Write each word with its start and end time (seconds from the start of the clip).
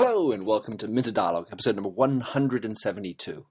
Hello 0.00 0.30
and 0.30 0.46
welcome 0.46 0.76
to 0.76 0.86
Minter 0.86 1.10
Dialogue, 1.10 1.48
episode 1.50 1.74
number 1.74 1.88
172. 1.88 3.46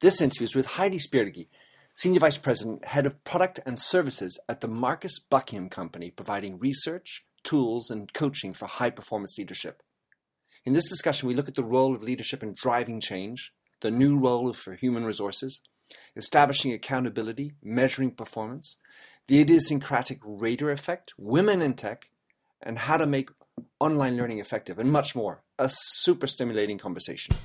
This 0.00 0.22
interview 0.22 0.46
is 0.46 0.54
with 0.54 0.64
Heidi 0.64 0.96
Spirgi, 0.96 1.48
Senior 1.92 2.20
Vice 2.20 2.38
President, 2.38 2.86
Head 2.86 3.04
of 3.04 3.22
Product 3.24 3.60
and 3.66 3.78
Services 3.78 4.40
at 4.48 4.62
the 4.62 4.68
Marcus 4.68 5.18
Buckingham 5.18 5.68
Company, 5.68 6.10
providing 6.10 6.58
research, 6.58 7.26
tools, 7.44 7.90
and 7.90 8.10
coaching 8.14 8.54
for 8.54 8.64
high 8.64 8.88
performance 8.88 9.36
leadership. 9.36 9.82
In 10.64 10.72
this 10.72 10.88
discussion, 10.88 11.28
we 11.28 11.34
look 11.34 11.48
at 11.48 11.56
the 11.56 11.62
role 11.62 11.94
of 11.94 12.02
leadership 12.02 12.42
in 12.42 12.54
driving 12.54 12.98
change, 12.98 13.52
the 13.82 13.90
new 13.90 14.18
role 14.18 14.50
for 14.54 14.72
human 14.72 15.04
resources, 15.04 15.60
establishing 16.16 16.72
accountability, 16.72 17.52
measuring 17.62 18.12
performance, 18.12 18.78
the 19.28 19.42
idiosyncratic 19.42 20.20
rater 20.24 20.70
effect, 20.70 21.12
women 21.18 21.60
in 21.60 21.74
tech, 21.74 22.08
and 22.62 22.78
how 22.78 22.96
to 22.96 23.06
make 23.06 23.28
online 23.78 24.16
learning 24.16 24.38
effective, 24.38 24.78
and 24.78 24.90
much 24.90 25.14
more. 25.14 25.42
A 25.62 25.68
super 25.70 26.26
stimulating 26.26 26.76
conversation. 26.76 27.36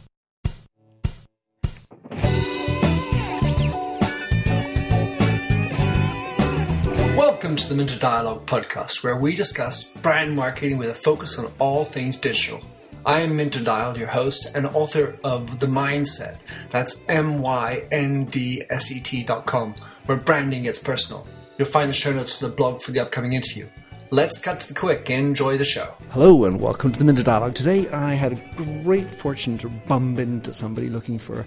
Welcome 7.16 7.58
to 7.58 7.70
the 7.70 7.76
Minter 7.76 8.00
Dialogue 8.00 8.48
podcast, 8.48 9.04
where 9.04 9.18
we 9.18 9.36
discuss 9.36 9.92
brand 9.94 10.36
marketing 10.36 10.80
with 10.80 10.90
a 10.90 10.96
focus 10.96 11.38
on 11.38 11.54
all 11.60 11.86
things 11.86 12.20
digital. 12.20 12.60
I 13.06 13.20
am 13.20 13.36
Minter 13.36 13.64
Dial, 13.64 13.96
your 13.96 14.08
host 14.08 14.56
and 14.56 14.66
author 14.66 15.20
of 15.24 15.60
The 15.60 15.68
Myndset. 15.68 16.40
That's 16.72 17.06
M 17.08 17.38
Y 17.38 17.84
N 17.92 18.26
D 18.26 18.64
S 18.72 18.92
E 18.92 19.00
T 19.00 19.24
dot 19.26 19.46
com, 19.46 19.76
where 20.08 20.18
branding 20.18 20.64
gets 20.64 20.80
personal. 20.80 21.28
You'll 21.60 21.68
find 21.68 21.88
the 21.88 21.94
show 21.94 22.14
notes 22.14 22.40
to 22.40 22.48
the 22.48 22.52
blog 22.52 22.82
for 22.82 22.90
the 22.90 23.00
upcoming 23.00 23.34
interview. 23.34 23.68
Let's 24.10 24.40
cut 24.40 24.62
to 24.62 24.70
the 24.70 24.80
quick. 24.80 25.10
and 25.10 25.28
Enjoy 25.28 25.58
the 25.58 25.66
show. 25.66 25.94
Hello 26.12 26.46
and 26.46 26.62
welcome 26.62 26.94
to 26.94 26.98
the 27.00 27.04
Minter 27.04 27.24
Dialogue. 27.24 27.56
Today 27.56 27.90
I 27.90 28.14
had 28.14 28.34
a 28.34 28.82
great 28.82 29.14
fortune 29.14 29.58
to 29.58 29.68
bump 29.68 30.18
into 30.18 30.54
somebody 30.54 30.88
looking 30.88 31.20
for 31.20 31.46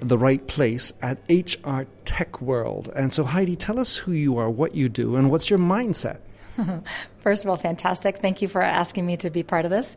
the 0.00 0.18
right 0.18 0.44
place 0.48 0.92
at 1.02 1.18
HR 1.28 1.82
Tech 2.04 2.40
World. 2.40 2.90
And 2.96 3.12
so, 3.12 3.22
Heidi, 3.22 3.54
tell 3.54 3.78
us 3.78 3.96
who 3.96 4.10
you 4.10 4.38
are, 4.38 4.50
what 4.50 4.74
you 4.74 4.88
do, 4.88 5.14
and 5.14 5.30
what's 5.30 5.50
your 5.50 5.60
mindset. 5.60 6.18
First 7.20 7.44
of 7.44 7.50
all, 7.50 7.56
fantastic. 7.56 8.18
Thank 8.18 8.40
you 8.40 8.48
for 8.48 8.62
asking 8.62 9.04
me 9.04 9.16
to 9.18 9.30
be 9.30 9.42
part 9.42 9.64
of 9.64 9.70
this. 9.70 9.96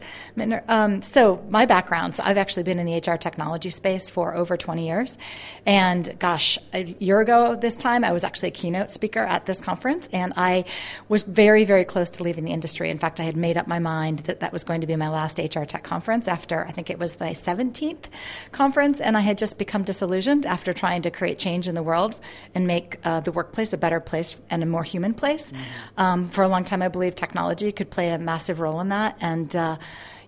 Um, 0.68 1.02
so, 1.02 1.44
my 1.50 1.66
background, 1.66 2.16
so 2.16 2.24
I've 2.24 2.38
actually 2.38 2.64
been 2.64 2.80
in 2.80 2.86
the 2.86 2.98
HR 2.98 3.18
technology 3.18 3.70
space 3.70 4.10
for 4.10 4.36
over 4.36 4.58
20 4.58 4.86
years. 4.86 5.18
And 5.66 6.18
gosh, 6.20 6.60
a 6.74 6.84
year 6.84 7.22
ago 7.22 7.56
this 7.56 7.78
time, 7.78 8.04
I 8.04 8.12
was 8.12 8.24
actually 8.24 8.50
a 8.50 8.52
keynote 8.52 8.92
speaker 8.92 9.22
at 9.22 9.46
this 9.46 9.62
conference, 9.62 10.10
and 10.12 10.34
I 10.36 10.66
was 11.08 11.24
very, 11.24 11.64
very 11.64 11.86
close 11.86 12.10
to 12.12 12.24
leaving 12.24 12.44
the 12.44 12.52
industry. 12.52 12.90
In 12.90 12.98
fact, 12.98 13.20
I 13.20 13.24
had 13.24 13.38
made 13.38 13.58
up 13.58 13.68
my 13.68 13.80
mind 13.80 14.20
that 14.20 14.42
that 14.42 14.52
was 14.52 14.64
going 14.64 14.82
to 14.82 14.88
be 14.88 14.96
my 14.96 15.10
last 15.10 15.40
HR 15.40 15.64
tech 15.64 15.84
conference 15.84 16.28
after 16.28 16.66
I 16.66 16.72
think 16.72 16.90
it 16.90 17.00
was 17.00 17.20
my 17.20 17.32
17th 17.32 18.06
conference, 18.52 19.00
and 19.00 19.16
I 19.16 19.22
had 19.22 19.38
just 19.38 19.58
become 19.58 19.84
disillusioned 19.84 20.46
after 20.46 20.74
trying 20.74 21.04
to 21.04 21.12
create 21.12 21.40
change 21.40 21.68
in 21.68 21.76
the 21.76 21.84
world 21.84 22.20
and 22.54 22.68
make 22.68 22.98
uh, 23.06 23.22
the 23.22 23.32
workplace 23.32 23.72
a 23.72 23.78
better 23.78 24.00
place 24.00 24.42
and 24.50 24.62
a 24.62 24.66
more 24.66 24.84
human 24.84 25.14
place. 25.14 25.52
Mm-hmm. 25.52 26.02
Um, 26.02 26.30
for 26.30 26.44
a 26.44 26.48
long 26.50 26.66
time, 26.66 26.82
I 26.82 26.90
believed 26.90 27.13
technology 27.14 27.72
could 27.72 27.90
play 27.90 28.10
a 28.10 28.18
massive 28.18 28.60
role 28.60 28.80
in 28.80 28.90
that. 28.90 29.18
And, 29.22 29.56
uh, 29.56 29.78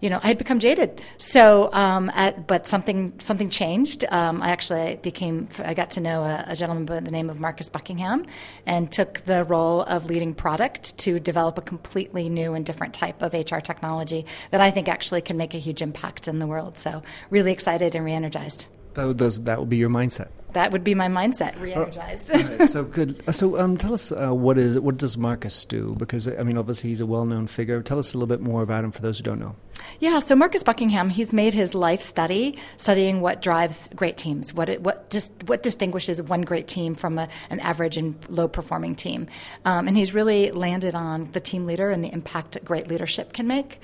you 0.01 0.09
know, 0.09 0.19
I 0.21 0.27
had 0.27 0.37
become 0.37 0.59
jaded. 0.59 1.01
So, 1.17 1.69
um, 1.73 2.11
at, 2.13 2.47
but 2.47 2.67
something 2.67 3.13
something 3.19 3.49
changed. 3.49 4.05
Um, 4.09 4.41
I 4.41 4.49
actually 4.49 4.97
became. 4.97 5.47
I 5.63 5.73
got 5.73 5.91
to 5.91 6.01
know 6.01 6.23
a, 6.23 6.45
a, 6.49 6.55
gentleman 6.55 6.85
by 6.85 6.99
the 6.99 7.11
name 7.11 7.29
of 7.29 7.39
Marcus 7.39 7.69
Buckingham, 7.69 8.25
and 8.65 8.91
took 8.91 9.25
the 9.25 9.43
role 9.45 9.81
of 9.83 10.05
leading 10.05 10.33
product 10.35 10.97
to 10.99 11.19
develop 11.19 11.57
a 11.57 11.61
completely 11.61 12.29
new 12.29 12.53
and 12.53 12.65
different 12.65 12.93
type 12.93 13.21
of 13.21 13.33
HR 13.33 13.59
technology 13.59 14.25
that 14.51 14.61
I 14.61 14.69
think 14.69 14.89
actually 14.89 15.21
can 15.21 15.37
make 15.37 15.53
a 15.53 15.59
huge 15.59 15.81
impact 15.81 16.27
in 16.27 16.39
the 16.39 16.47
world. 16.47 16.77
So, 16.77 17.01
really 17.29 17.51
excited 17.51 17.95
and 17.95 18.05
re-energized. 18.05 18.67
That, 18.93 19.41
that 19.45 19.57
will 19.57 19.65
be 19.65 19.77
your 19.77 19.89
mindset 19.89 20.27
that 20.55 20.71
would 20.71 20.83
be 20.83 20.95
my 20.95 21.07
mindset, 21.07 21.59
re-energized. 21.61 22.31
right, 22.31 22.69
so 22.69 22.83
good. 22.83 23.21
So 23.35 23.59
um, 23.59 23.77
tell 23.77 23.93
us 23.93 24.11
uh, 24.11 24.33
what 24.33 24.57
is 24.57 24.79
what 24.79 24.97
does 24.97 25.17
Marcus 25.17 25.65
do? 25.65 25.95
Because 25.97 26.27
I 26.27 26.43
mean, 26.43 26.57
obviously 26.57 26.89
he's 26.89 27.01
a 27.01 27.05
well-known 27.05 27.47
figure. 27.47 27.81
Tell 27.81 27.99
us 27.99 28.13
a 28.13 28.17
little 28.17 28.27
bit 28.27 28.41
more 28.41 28.63
about 28.63 28.83
him 28.83 28.91
for 28.91 29.01
those 29.01 29.17
who 29.17 29.23
don't 29.23 29.39
know. 29.39 29.55
Yeah, 29.99 30.19
so 30.19 30.35
Marcus 30.35 30.61
Buckingham, 30.61 31.09
he's 31.09 31.33
made 31.33 31.53
his 31.53 31.73
life 31.73 32.01
study 32.01 32.57
studying 32.75 33.21
what 33.21 33.41
drives 33.41 33.89
great 33.95 34.17
teams, 34.17 34.53
what 34.53 34.67
it, 34.67 34.81
what 34.81 35.09
dis, 35.09 35.31
what 35.45 35.63
distinguishes 35.63 36.21
one 36.21 36.41
great 36.41 36.67
team 36.67 36.95
from 36.95 37.17
a, 37.17 37.29
an 37.49 37.61
average 37.61 37.95
and 37.95 38.17
low 38.29 38.49
performing 38.49 38.95
team, 38.95 39.27
um, 39.63 39.87
and 39.87 39.95
he's 39.95 40.13
really 40.13 40.51
landed 40.51 40.95
on 40.95 41.31
the 41.31 41.39
team 41.39 41.65
leader 41.65 41.91
and 41.91 42.03
the 42.03 42.11
impact 42.11 42.57
great 42.65 42.89
leadership 42.89 43.31
can 43.31 43.47
make 43.47 43.79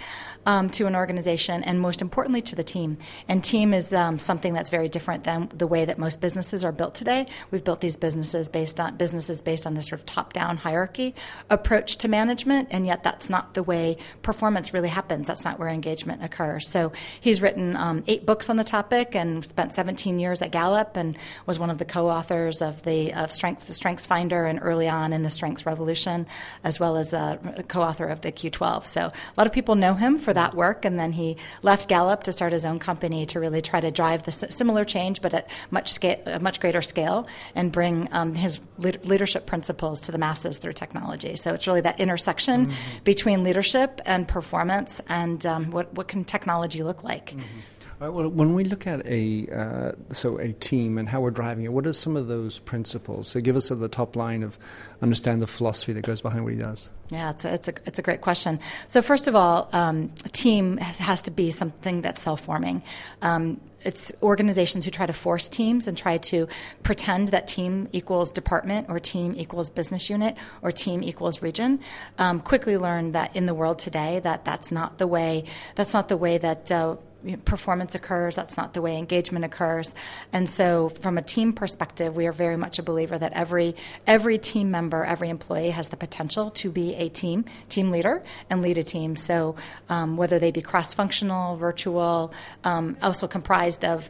um, 0.45 0.69
to 0.71 0.85
an 0.85 0.95
organization, 0.95 1.63
and 1.63 1.79
most 1.79 2.01
importantly 2.01 2.41
to 2.41 2.55
the 2.55 2.63
team. 2.63 2.97
And 3.29 3.41
team 3.41 3.73
is 3.73 3.93
um, 3.93 4.19
something 4.19 4.53
that's 4.53 4.69
very 4.69 4.89
different 4.89 5.23
than 5.23 5.49
the 5.55 5.67
way 5.67 5.85
that 5.85 5.97
most 5.97 6.19
businesses 6.19 6.65
are 6.65 6.71
built 6.71 6.93
today. 6.93 7.27
We've 7.51 7.63
built 7.63 7.79
these 7.79 7.95
businesses 7.95 8.49
based 8.49 8.79
on 8.79 8.97
businesses 8.97 9.41
based 9.41 9.65
on 9.65 9.75
this 9.75 9.87
sort 9.87 10.01
of 10.01 10.05
top 10.05 10.33
down 10.33 10.57
hierarchy 10.57 11.15
approach 11.49 11.97
to 11.97 12.09
management, 12.09 12.67
and 12.71 12.85
yet 12.85 13.03
that's 13.03 13.29
not 13.29 13.53
the 13.53 13.63
way 13.63 13.97
performance 14.23 14.73
really 14.73 14.89
happens. 14.89 15.27
That's 15.27 15.45
not 15.45 15.57
where 15.57 15.69
engagement 15.69 16.00
occurs. 16.09 16.67
So 16.67 16.91
he's 17.19 17.41
written 17.41 17.75
um, 17.75 18.03
eight 18.07 18.25
books 18.25 18.49
on 18.49 18.57
the 18.57 18.63
topic 18.63 19.15
and 19.15 19.45
spent 19.45 19.73
17 19.73 20.19
years 20.19 20.41
at 20.41 20.51
Gallup 20.51 20.97
and 20.97 21.17
was 21.45 21.59
one 21.59 21.69
of 21.69 21.77
the 21.77 21.85
co-authors 21.85 22.61
of 22.61 22.83
the 22.83 23.13
of 23.13 23.31
Strengths, 23.31 23.67
the 23.67 23.73
Strengths 23.73 24.05
Finder, 24.05 24.45
and 24.45 24.59
early 24.61 24.87
on 24.87 25.13
in 25.13 25.23
the 25.23 25.29
Strengths 25.29 25.65
Revolution, 25.65 26.25
as 26.63 26.79
well 26.79 26.97
as 26.97 27.13
a 27.13 27.39
co-author 27.67 28.05
of 28.05 28.21
the 28.21 28.31
Q12. 28.31 28.85
So 28.85 29.01
a 29.01 29.13
lot 29.37 29.47
of 29.47 29.53
people 29.53 29.75
know 29.75 29.93
him 29.93 30.17
for 30.17 30.33
that 30.33 30.53
work, 30.55 30.85
and 30.85 30.99
then 30.99 31.11
he 31.11 31.37
left 31.61 31.89
Gallup 31.89 32.23
to 32.23 32.31
start 32.31 32.53
his 32.53 32.65
own 32.65 32.79
company 32.79 33.25
to 33.27 33.39
really 33.39 33.61
try 33.61 33.79
to 33.79 33.91
drive 33.91 34.23
the 34.23 34.31
similar 34.31 34.85
change, 34.85 35.21
but 35.21 35.33
at 35.33 35.49
much 35.69 35.91
scale, 35.91 36.21
a 36.25 36.39
much 36.39 36.59
greater 36.59 36.81
scale, 36.81 37.27
and 37.55 37.71
bring 37.71 38.07
um, 38.11 38.33
his 38.33 38.59
leadership 38.77 39.45
principles 39.45 40.01
to 40.01 40.11
the 40.11 40.17
masses 40.17 40.57
through 40.57 40.73
technology. 40.73 41.35
So 41.35 41.53
it's 41.53 41.67
really 41.67 41.81
that 41.81 41.99
intersection 41.99 42.67
mm-hmm. 42.67 43.03
between 43.03 43.43
leadership 43.43 44.01
and 44.05 44.27
performance 44.27 45.01
and 45.07 45.45
um, 45.45 45.71
what, 45.71 45.80
what 45.93 46.07
can 46.07 46.23
technology 46.23 46.83
look 46.83 47.03
like? 47.03 47.31
Mm-hmm. 47.31 47.59
Right, 48.01 48.09
well, 48.09 48.29
when 48.29 48.55
we 48.55 48.63
look 48.63 48.87
at 48.87 49.05
a 49.05 49.47
uh, 49.55 49.91
so 50.11 50.39
a 50.39 50.53
team 50.53 50.97
and 50.97 51.07
how 51.07 51.21
we're 51.21 51.29
driving 51.29 51.65
it, 51.65 51.71
what 51.71 51.85
are 51.85 51.93
some 51.93 52.17
of 52.17 52.27
those 52.27 52.57
principles? 52.57 53.27
So, 53.27 53.39
give 53.39 53.55
us 53.55 53.69
the 53.69 53.87
top 53.87 54.15
line 54.15 54.41
of 54.41 54.57
understand 55.03 55.39
the 55.39 55.45
philosophy 55.45 55.93
that 55.93 56.01
goes 56.01 56.19
behind 56.19 56.43
what 56.43 56.51
he 56.51 56.57
does. 56.57 56.89
Yeah, 57.11 57.29
it's 57.29 57.45
a, 57.45 57.53
it's 57.53 57.67
a, 57.67 57.73
it's 57.85 57.99
a 57.99 58.01
great 58.01 58.21
question. 58.21 58.59
So, 58.87 59.03
first 59.03 59.27
of 59.27 59.35
all, 59.35 59.69
um, 59.71 60.11
a 60.25 60.29
team 60.29 60.77
has, 60.77 60.97
has, 60.97 61.21
to 61.23 61.31
be 61.31 61.51
something 61.51 62.01
that's 62.01 62.19
self 62.19 62.41
forming. 62.41 62.81
Um, 63.21 63.61
it's 63.83 64.11
organizations 64.21 64.85
who 64.85 64.91
try 64.91 65.05
to 65.05 65.13
force 65.13 65.49
teams 65.49 65.87
and 65.87 65.97
try 65.97 66.17
to 66.17 66.47
pretend 66.83 67.29
that 67.29 67.47
team 67.47 67.87
equals 67.91 68.31
department 68.31 68.89
or 68.89 68.99
team 68.99 69.33
equals 69.37 69.69
business 69.69 70.09
unit 70.09 70.35
or 70.61 70.71
team 70.71 71.03
equals 71.03 71.41
region. 71.41 71.79
Um, 72.17 72.39
quickly 72.39 72.77
learn 72.77 73.13
that 73.13 73.35
in 73.35 73.45
the 73.45 73.53
world 73.53 73.79
today, 73.79 74.19
that 74.19 74.45
that's 74.45 74.71
not 74.71 74.97
the 74.97 75.07
way. 75.07 75.45
That's 75.75 75.93
not 75.93 76.07
the 76.07 76.17
way 76.17 76.37
that. 76.37 76.71
Uh, 76.71 76.97
performance 77.45 77.95
occurs. 77.95 78.35
That's 78.35 78.57
not 78.57 78.73
the 78.73 78.81
way 78.81 78.97
engagement 78.97 79.45
occurs. 79.45 79.95
And 80.33 80.49
so, 80.49 80.89
from 80.89 81.17
a 81.17 81.21
team 81.21 81.53
perspective, 81.53 82.15
we 82.15 82.27
are 82.27 82.31
very 82.31 82.57
much 82.57 82.79
a 82.79 82.83
believer 82.83 83.17
that 83.17 83.33
every 83.33 83.75
every 84.07 84.37
team 84.37 84.71
member, 84.71 85.03
every 85.03 85.29
employee 85.29 85.71
has 85.71 85.89
the 85.89 85.97
potential 85.97 86.51
to 86.51 86.71
be 86.71 86.95
a 86.95 87.09
team 87.09 87.45
team 87.69 87.91
leader 87.91 88.23
and 88.49 88.61
lead 88.61 88.77
a 88.77 88.83
team. 88.83 89.15
So, 89.15 89.55
um, 89.89 90.17
whether 90.17 90.39
they 90.39 90.51
be 90.51 90.61
cross 90.61 90.93
functional, 90.93 91.57
virtual, 91.57 92.33
um, 92.63 92.97
also 93.01 93.27
comprised 93.27 93.85
of 93.85 94.09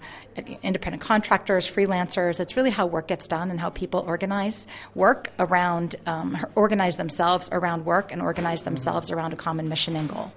independent 0.64 1.02
contractors, 1.02 1.70
freelancers, 1.70 2.40
it's 2.40 2.56
really 2.56 2.70
how 2.70 2.86
work 2.86 3.08
gets 3.08 3.28
done 3.28 3.52
and 3.52 3.60
how 3.60 3.70
people 3.70 4.02
organize 4.08 4.68
work 4.96 5.30
around 5.40 5.96
um, 6.06 6.38
organize 6.56 6.98
themselves 6.98 7.50
around 7.52 7.86
work 7.86 8.12
and 8.12 8.22
organize 8.22 8.64
themselves 8.64 9.12
around 9.12 9.34
a 9.34 9.36
common 9.36 9.68
mission 9.70 9.96
and 9.96 10.10
goal. 10.10 10.32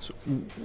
So 0.00 0.14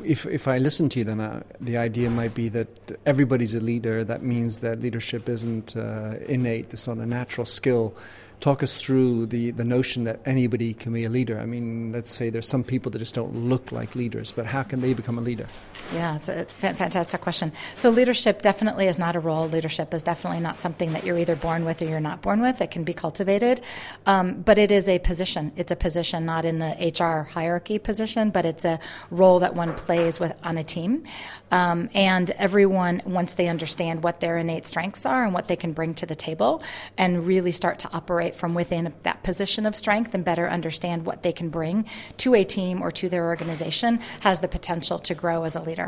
if, 0.04 0.26
if 0.26 0.48
I 0.48 0.58
listen 0.58 0.90
to 0.90 1.00
you, 1.00 1.06
then 1.06 1.20
uh, 1.20 1.44
the 1.60 1.78
idea 1.78 2.10
might 2.10 2.36
be 2.36 2.50
that 2.50 2.68
everybody's 3.06 3.56
a 3.56 3.60
leader. 3.60 4.04
That 4.04 4.22
means 4.22 4.60
that 4.60 4.80
leadership 4.80 5.28
isn't 5.28 5.76
uh, 5.76 6.16
innate, 6.28 6.74
it's 6.74 6.88
not 6.88 6.98
a 6.98 7.06
natural 7.06 7.46
skill. 7.46 7.96
Talk 8.40 8.62
us 8.62 8.76
through 8.76 9.28
the, 9.28 9.52
the 9.52 9.64
notion 9.64 10.04
that 10.04 10.20
anybody 10.26 10.74
can 10.74 10.92
be 10.94 11.06
a 11.06 11.10
leader. 11.10 11.40
I 11.40 11.46
mean, 11.46 11.94
let's 11.94 12.10
say 12.10 12.30
there's 12.30 12.48
some 12.48 12.64
people 12.64 12.92
that 12.92 13.00
just 13.00 13.16
don't 13.16 13.34
look 13.36 13.72
like 13.72 13.96
leaders, 13.96 14.32
but 14.32 14.46
how 14.46 14.64
can 14.64 14.82
they 14.82 14.94
become 14.94 15.18
a 15.18 15.22
leader? 15.22 15.48
Yeah, 15.92 16.16
it's 16.16 16.30
a, 16.30 16.46
fantastic 16.46 17.22
question. 17.22 17.52
So, 17.76 17.90
leadership 17.90 18.42
definitely 18.42 18.88
is 18.88 18.98
not 18.98 19.16
a 19.16 19.20
role. 19.20 19.48
Leadership 19.48 19.94
is 19.94 20.02
definitely 20.02 20.40
not 20.40 20.58
something 20.58 20.94
that 20.94 21.04
you're 21.04 21.18
either 21.20 21.36
born 21.36 21.66
with 21.66 21.82
or 21.82 21.86
you're 21.86 22.00
not 22.00 22.22
born 22.22 22.42
with. 22.42 22.62
It 22.62 22.72
can 22.72 22.84
be 22.84 22.94
cultivated, 22.94 23.62
um, 24.06 24.42
but 24.42 24.58
it 24.58 24.72
is 24.72 24.90
a 24.90 24.98
position. 25.00 25.52
It's 25.56 25.72
a 25.72 25.76
position 25.76 26.26
not 26.26 26.46
in 26.46 26.60
the 26.60 26.94
HR 27.00 27.24
hierarchy 27.24 27.78
position, 27.78 28.32
but 28.32 28.46
it's 28.46 28.66
a 28.66 28.80
role 29.12 29.40
that 29.40 29.54
one 29.54 29.74
plays 29.74 30.20
with 30.20 30.36
on 30.44 30.58
a 30.58 30.64
team. 30.64 31.04
Um, 31.52 31.90
and 31.94 32.32
everyone, 32.32 33.04
once 33.06 33.36
they 33.36 33.48
understand 33.48 34.04
what 34.04 34.20
their 34.20 34.38
innate 34.38 34.66
strengths 34.66 35.06
are 35.06 35.24
and 35.24 35.36
what 35.36 35.48
they 35.48 35.56
can 35.56 35.74
bring 35.74 35.94
to 35.96 36.08
the 36.08 36.16
table, 36.16 36.64
and 36.98 37.28
really 37.28 37.52
start 37.52 37.78
to 37.80 37.94
operate 37.94 38.36
from 38.36 38.56
within 38.56 38.94
that 39.04 39.22
position 39.22 39.68
of 39.68 39.76
strength 39.76 40.16
and 40.16 40.26
better 40.26 40.50
understand 40.50 41.06
what 41.06 41.22
they 41.22 41.32
can 41.32 41.50
bring 41.50 41.86
to 42.18 42.34
a 42.34 42.44
team 42.44 42.82
or 42.82 42.92
to 42.92 43.10
their 43.10 43.26
organization, 43.26 44.00
has 44.22 44.40
the 44.40 44.48
potential 44.48 44.98
to 44.98 45.14
grow 45.14 45.44
as 45.44 45.56
a 45.56 45.62
leader. 45.62 45.83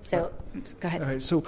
So, 0.00 0.32
go 0.80 0.88
ahead. 0.88 1.02
All 1.02 1.08
right. 1.08 1.22
So 1.22 1.44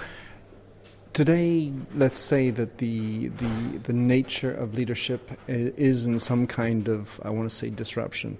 today, 1.13 1.71
let's 1.95 2.19
say 2.19 2.49
that 2.49 2.79
the 2.79 3.29
the 3.29 3.77
the 3.83 3.93
nature 3.93 4.53
of 4.53 4.73
leadership 4.73 5.31
is 5.47 6.05
in 6.05 6.19
some 6.19 6.47
kind 6.47 6.87
of 6.87 7.19
I 7.23 7.29
want 7.29 7.49
to 7.49 7.55
say 7.55 7.69
disruption. 7.69 8.37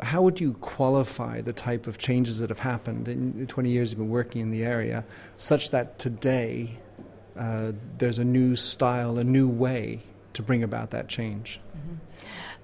How 0.00 0.20
would 0.22 0.40
you 0.40 0.52
qualify 0.54 1.40
the 1.40 1.54
type 1.54 1.86
of 1.86 1.98
changes 1.98 2.38
that 2.38 2.50
have 2.50 2.58
happened 2.58 3.08
in 3.08 3.38
the 3.38 3.46
20 3.46 3.70
years 3.70 3.92
you've 3.92 3.98
been 3.98 4.10
working 4.10 4.42
in 4.42 4.50
the 4.50 4.62
area, 4.62 5.04
such 5.38 5.70
that 5.70 5.98
today 5.98 6.76
uh, 7.38 7.72
there's 7.96 8.18
a 8.18 8.24
new 8.24 8.56
style, 8.56 9.16
a 9.16 9.24
new 9.24 9.48
way 9.48 10.02
to 10.34 10.42
bring 10.42 10.62
about 10.62 10.90
that 10.90 11.08
change? 11.08 11.60
Mm-hmm. 11.74 11.94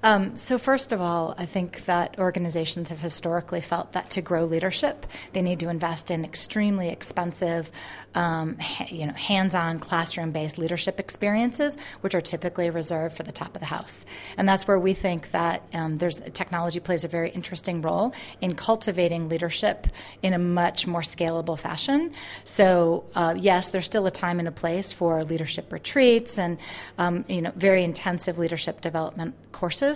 Um, 0.04 0.36
so, 0.36 0.58
first 0.58 0.90
of 0.90 1.00
all, 1.00 1.34
I 1.38 1.46
think 1.46 1.84
that 1.84 2.18
organizations 2.18 2.90
have 2.90 3.00
historically 3.00 3.60
felt 3.60 3.92
that 3.92 4.10
to 4.10 4.22
grow 4.22 4.44
leadership, 4.44 5.06
they 5.32 5.42
need 5.42 5.60
to 5.60 5.68
invest 5.68 6.10
in 6.10 6.24
extremely 6.24 6.88
expensive, 6.88 7.70
um, 8.16 8.56
ha- 8.58 8.88
you 8.88 9.06
know, 9.06 9.12
hands-on 9.12 9.78
classroom-based 9.78 10.58
leadership 10.58 10.98
experiences, 10.98 11.78
which 12.00 12.16
are 12.16 12.20
typically 12.20 12.68
reserved 12.68 13.16
for 13.16 13.22
the 13.22 13.30
top 13.30 13.54
of 13.54 13.60
the 13.60 13.66
house. 13.66 14.04
And 14.36 14.48
that's 14.48 14.66
where 14.66 14.78
we 14.78 14.92
think 14.92 15.30
that 15.30 15.62
um, 15.72 15.98
there's 15.98 16.20
technology 16.32 16.80
plays 16.80 17.04
a 17.04 17.08
very 17.08 17.30
interesting 17.30 17.80
role 17.80 18.12
in 18.40 18.56
cultivating 18.56 19.28
leadership 19.28 19.86
in 20.20 20.32
a 20.32 20.38
much 20.38 20.84
more 20.84 21.02
scalable 21.02 21.58
fashion. 21.58 22.12
So, 22.42 23.04
uh, 23.14 23.34
yes, 23.38 23.70
there's 23.70 23.86
still 23.86 24.06
a 24.06 24.10
time 24.10 24.40
and 24.40 24.48
a 24.48 24.52
place 24.52 24.90
for 24.92 25.22
leadership 25.24 25.72
retreats 25.72 26.40
and 26.40 26.58
um, 26.98 27.24
you 27.28 27.42
know 27.42 27.52
very 27.54 27.84
intensive 27.84 28.36
leadership 28.36 28.80
development 28.80 29.34
courses. 29.52 29.91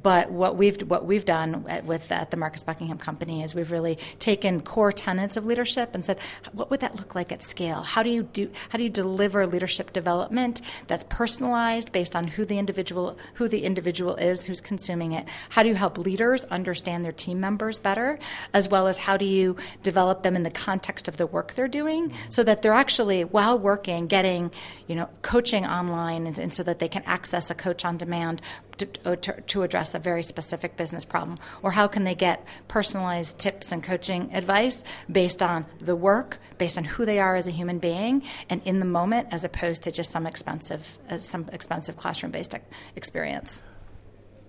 But 0.00 0.30
what 0.30 0.56
we've 0.56 0.80
what 0.82 1.04
we've 1.04 1.24
done 1.24 1.64
at, 1.68 1.84
with 1.84 2.10
at 2.12 2.30
the 2.30 2.36
Marcus 2.36 2.64
Buckingham 2.64 2.98
Company 2.98 3.42
is 3.42 3.54
we've 3.54 3.70
really 3.70 3.98
taken 4.18 4.60
core 4.60 4.92
tenets 4.92 5.36
of 5.36 5.46
leadership 5.46 5.94
and 5.94 6.04
said, 6.04 6.18
what 6.52 6.70
would 6.70 6.80
that 6.80 6.96
look 6.96 7.14
like 7.14 7.32
at 7.32 7.42
scale? 7.42 7.82
How 7.82 8.02
do 8.02 8.10
you 8.10 8.22
do 8.22 8.50
how 8.70 8.78
do 8.78 8.84
you 8.84 8.90
deliver 8.90 9.46
leadership 9.46 9.92
development 9.92 10.60
that's 10.86 11.04
personalized 11.08 11.92
based 11.92 12.16
on 12.16 12.26
who 12.26 12.44
the 12.44 12.58
individual 12.58 13.18
who 13.34 13.48
the 13.48 13.64
individual 13.64 14.16
is 14.16 14.44
who's 14.44 14.60
consuming 14.60 15.12
it? 15.12 15.26
How 15.50 15.62
do 15.62 15.68
you 15.68 15.74
help 15.74 15.98
leaders 15.98 16.44
understand 16.46 17.04
their 17.04 17.12
team 17.12 17.40
members 17.40 17.78
better, 17.78 18.18
as 18.52 18.68
well 18.68 18.88
as 18.88 18.98
how 18.98 19.16
do 19.16 19.24
you 19.24 19.56
develop 19.82 20.22
them 20.22 20.36
in 20.36 20.42
the 20.42 20.50
context 20.50 21.08
of 21.08 21.16
the 21.16 21.26
work 21.26 21.54
they're 21.54 21.68
doing, 21.68 22.12
so 22.28 22.42
that 22.42 22.62
they're 22.62 22.72
actually 22.72 23.24
while 23.24 23.58
working 23.58 24.06
getting 24.06 24.50
you 24.86 24.94
know 24.94 25.08
coaching 25.22 25.64
online 25.66 26.26
and, 26.26 26.38
and 26.38 26.54
so 26.54 26.62
that 26.62 26.78
they 26.78 26.88
can 26.88 27.02
access 27.04 27.50
a 27.50 27.54
coach 27.54 27.84
on 27.84 27.96
demand 27.96 28.40
to, 28.78 28.88
uh, 29.04 29.16
to, 29.16 29.40
to, 29.40 29.62
address 29.62 29.94
a 29.94 29.98
very 29.98 30.22
specific 30.22 30.76
business 30.76 31.04
problem? 31.04 31.38
Or 31.62 31.72
how 31.72 31.86
can 31.86 32.04
they 32.04 32.14
get 32.14 32.46
personalized 32.68 33.38
tips 33.38 33.72
and 33.72 33.82
coaching 33.82 34.34
advice 34.34 34.84
based 35.10 35.42
on 35.42 35.66
the 35.80 35.96
work, 35.96 36.38
based 36.58 36.78
on 36.78 36.84
who 36.84 37.04
they 37.04 37.18
are 37.18 37.36
as 37.36 37.46
a 37.46 37.50
human 37.50 37.78
being, 37.78 38.22
and 38.48 38.62
in 38.64 38.80
the 38.80 38.86
moment, 38.86 39.28
as 39.30 39.44
opposed 39.44 39.82
to 39.84 39.92
just 39.92 40.10
some 40.10 40.26
expensive, 40.26 40.98
uh, 41.10 41.18
some 41.18 41.48
expensive 41.52 41.96
classroom-based 41.96 42.54
experience? 42.96 43.62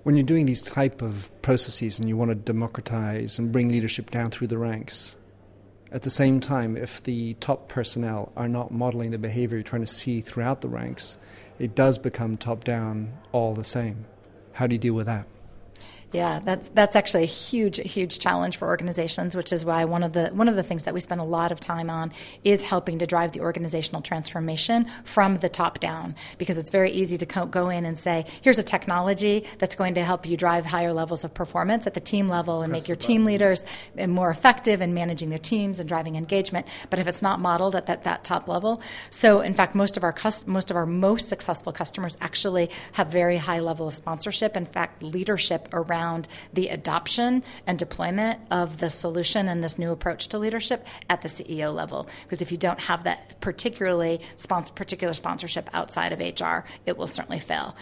When 0.04 0.16
you're 0.16 0.25
doing 0.25 0.45
these 0.45 0.62
type 0.62 1.01
of 1.01 1.31
processes 1.42 1.98
and 1.98 2.07
you 2.07 2.16
want 2.16 2.30
to 2.30 2.36
democratize 2.36 3.39
and 3.39 3.51
bring 3.51 3.69
leadership 3.69 4.12
down 4.12 4.30
through 4.30 4.48
the 4.48 4.57
ranks, 4.57 5.16
at 5.92 6.01
the 6.01 6.10
same 6.10 6.39
time, 6.39 6.75
if 6.75 7.01
the 7.01 7.36
top 7.36 7.69
personnel 7.69 8.31
are 8.36 8.50
not 8.50 8.72
modeling 8.72 9.12
the 9.12 9.18
behavior 9.18 9.57
you're 9.57 9.63
trying 9.63 9.81
to 9.83 9.88
see 9.88 10.19
throughout 10.19 10.62
the 10.62 10.68
ranks, 10.68 11.18
it 11.57 11.74
does 11.74 11.98
become 11.98 12.38
top 12.38 12.63
down 12.63 13.13
all 13.31 13.54
the 13.54 13.63
same. 13.63 14.06
How 14.55 14.67
do 14.67 14.73
you 14.73 14.79
deal 14.79 14.93
with 14.93 15.07
that? 15.07 15.34
Yeah, 16.15 16.39
that's 16.39 16.69
that's 16.69 16.95
actually 16.95 17.23
a 17.23 17.27
huge 17.27 17.77
huge 17.77 18.19
challenge 18.19 18.56
for 18.56 18.67
organizations, 18.69 19.35
which 19.35 19.51
is 19.51 19.65
why 19.65 19.83
one 19.83 20.01
of 20.01 20.13
the 20.13 20.27
one 20.27 20.47
of 20.47 20.56
the 20.56 20.63
things 20.63 20.85
that 20.85 20.94
we 20.94 21.01
spend 21.01 21.19
a 21.19 21.25
lot 21.25 21.51
of 21.51 21.59
time 21.59 21.89
on 21.89 22.13
is 22.45 22.63
helping 22.63 23.00
to 23.00 23.06
drive 23.06 23.33
the 23.33 23.41
organizational 23.41 24.01
transformation 24.01 24.85
from 25.03 25.39
the 25.39 25.50
top 25.50 25.79
down. 25.79 26.15
Because 26.38 26.57
it's 26.57 26.69
very 26.69 26.89
easy 26.91 27.17
to 27.17 27.25
go 27.25 27.69
in 27.69 27.85
and 27.85 27.97
say, 27.97 28.25
here's 28.41 28.59
a 28.59 28.63
technology 28.63 29.45
that's 29.57 29.75
going 29.75 29.95
to 29.95 30.06
help 30.06 30.25
you 30.25 30.38
drive 30.38 30.65
higher 30.65 30.94
levels 30.94 31.25
of 31.25 31.33
performance 31.33 31.85
at 31.85 31.94
the 31.94 32.00
team 32.00 32.29
level 32.29 32.62
and 32.62 32.71
Press 32.71 32.83
make 32.83 32.88
your 32.88 32.95
team 32.95 33.25
leaders 33.25 33.65
more 34.07 34.29
effective 34.29 34.79
in 34.81 34.94
managing 34.94 35.29
their 35.29 35.38
teams 35.38 35.81
and 35.81 35.89
driving 35.89 36.15
engagement, 36.15 36.65
but 36.89 37.00
if 37.00 37.07
it's 37.07 37.21
not 37.21 37.41
modeled 37.41 37.75
at 37.75 37.88
that, 37.88 38.06
that 38.06 38.23
top 38.23 38.47
level. 38.47 38.81
So 39.09 39.41
in 39.41 39.53
fact, 39.53 39.75
most 39.75 39.97
of 39.97 40.03
our 40.06 40.15
most 40.47 40.71
of 40.71 40.77
our 40.77 40.85
most 40.85 41.27
successful 41.27 41.73
customers 41.73 42.17
actually 42.21 42.69
have 42.94 43.07
very 43.07 43.35
high 43.35 43.59
level 43.59 43.88
of 43.88 43.95
sponsorship, 43.95 44.56
in 44.56 44.65
fact, 44.65 45.03
leadership 45.03 45.67
around 45.73 46.04
around 46.05 46.27
the 46.53 46.67
adoption 46.69 47.43
and 47.65 47.79
deployment 47.79 48.39
of 48.51 48.77
the 48.77 48.89
solution 48.89 49.47
and 49.47 49.63
this 49.63 49.79
new 49.79 49.91
approach 49.91 50.27
to 50.29 50.37
leadership 50.37 50.85
at 51.09 51.21
the 51.21 51.27
CEO 51.27 51.73
level. 51.73 52.07
Because 52.23 52.41
if 52.41 52.51
you 52.51 52.57
don't 52.57 52.79
have 52.79 53.03
that 53.03 53.39
particularly 53.41 54.21
sponsor, 54.35 54.73
particular 54.73 55.13
sponsorship 55.13 55.69
outside 55.73 56.13
of 56.13 56.19
HR, 56.19 56.67
it 56.85 56.97
will 56.97 57.07
certainly 57.07 57.39
fail. 57.39 57.75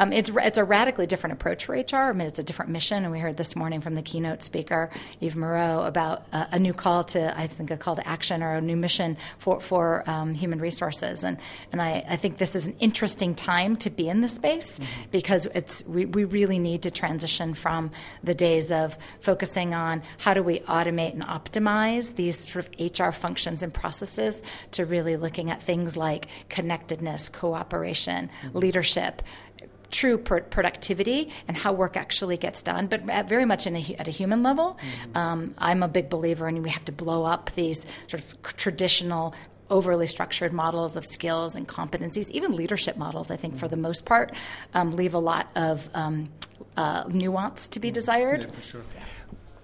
Um, 0.00 0.14
it's 0.14 0.30
it's 0.34 0.56
a 0.56 0.64
radically 0.64 1.06
different 1.06 1.34
approach 1.34 1.66
for 1.66 1.74
HR. 1.74 1.96
I 1.96 2.12
mean, 2.14 2.26
it's 2.26 2.38
a 2.38 2.42
different 2.42 2.70
mission, 2.70 3.04
and 3.04 3.12
we 3.12 3.18
heard 3.18 3.36
this 3.36 3.54
morning 3.54 3.82
from 3.82 3.94
the 3.94 4.00
keynote 4.00 4.42
speaker 4.42 4.88
Eve 5.20 5.36
Moreau 5.36 5.82
about 5.82 6.24
uh, 6.32 6.46
a 6.52 6.58
new 6.58 6.72
call 6.72 7.04
to 7.04 7.38
I 7.38 7.46
think 7.46 7.70
a 7.70 7.76
call 7.76 7.96
to 7.96 8.08
action 8.08 8.42
or 8.42 8.54
a 8.54 8.62
new 8.62 8.76
mission 8.76 9.18
for 9.36 9.60
for 9.60 10.02
um, 10.08 10.32
human 10.32 10.58
resources, 10.58 11.22
and 11.22 11.36
and 11.70 11.82
I, 11.82 12.02
I 12.08 12.16
think 12.16 12.38
this 12.38 12.56
is 12.56 12.66
an 12.66 12.76
interesting 12.80 13.34
time 13.34 13.76
to 13.76 13.90
be 13.90 14.08
in 14.08 14.22
this 14.22 14.32
space 14.32 14.78
mm-hmm. 14.78 15.10
because 15.10 15.44
it's 15.44 15.84
we, 15.86 16.06
we 16.06 16.24
really 16.24 16.58
need 16.58 16.84
to 16.84 16.90
transition 16.90 17.52
from 17.52 17.90
the 18.24 18.34
days 18.34 18.72
of 18.72 18.96
focusing 19.20 19.74
on 19.74 20.02
how 20.16 20.32
do 20.32 20.42
we 20.42 20.60
automate 20.60 21.12
and 21.12 21.24
optimize 21.24 22.14
these 22.14 22.48
sort 22.48 22.66
of 22.66 22.98
HR 22.98 23.10
functions 23.10 23.62
and 23.62 23.74
processes 23.74 24.42
to 24.70 24.86
really 24.86 25.18
looking 25.18 25.50
at 25.50 25.62
things 25.62 25.94
like 25.94 26.26
connectedness, 26.48 27.28
cooperation, 27.28 28.30
mm-hmm. 28.42 28.56
leadership 28.56 29.20
true 29.90 30.18
productivity 30.18 31.30
and 31.48 31.56
how 31.56 31.72
work 31.72 31.96
actually 31.96 32.36
gets 32.36 32.62
done, 32.62 32.86
but 32.86 33.02
very 33.28 33.44
much 33.44 33.66
a, 33.66 33.96
at 33.98 34.08
a 34.08 34.10
human 34.10 34.42
level. 34.42 34.78
Mm-hmm. 34.80 35.16
Um, 35.16 35.54
I'm 35.58 35.82
a 35.82 35.88
big 35.88 36.08
believer 36.08 36.48
in 36.48 36.62
we 36.62 36.70
have 36.70 36.84
to 36.86 36.92
blow 36.92 37.24
up 37.24 37.50
these 37.54 37.86
sort 38.08 38.22
of 38.22 38.42
traditional 38.56 39.34
overly 39.68 40.06
structured 40.06 40.52
models 40.52 40.96
of 40.96 41.06
skills 41.06 41.56
and 41.56 41.66
competencies, 41.66 42.30
even 42.32 42.56
leadership 42.56 42.96
models, 42.96 43.30
I 43.30 43.36
think, 43.36 43.54
mm-hmm. 43.54 43.60
for 43.60 43.68
the 43.68 43.76
most 43.76 44.04
part, 44.04 44.34
um, 44.74 44.90
leave 44.92 45.14
a 45.14 45.18
lot 45.18 45.48
of 45.54 45.88
um, 45.94 46.28
uh, 46.76 47.04
nuance 47.08 47.68
to 47.68 47.80
be 47.80 47.88
mm-hmm. 47.88 47.94
desired. 47.94 48.42
Yeah, 48.42 48.50
for 48.50 48.62
sure. 48.62 48.82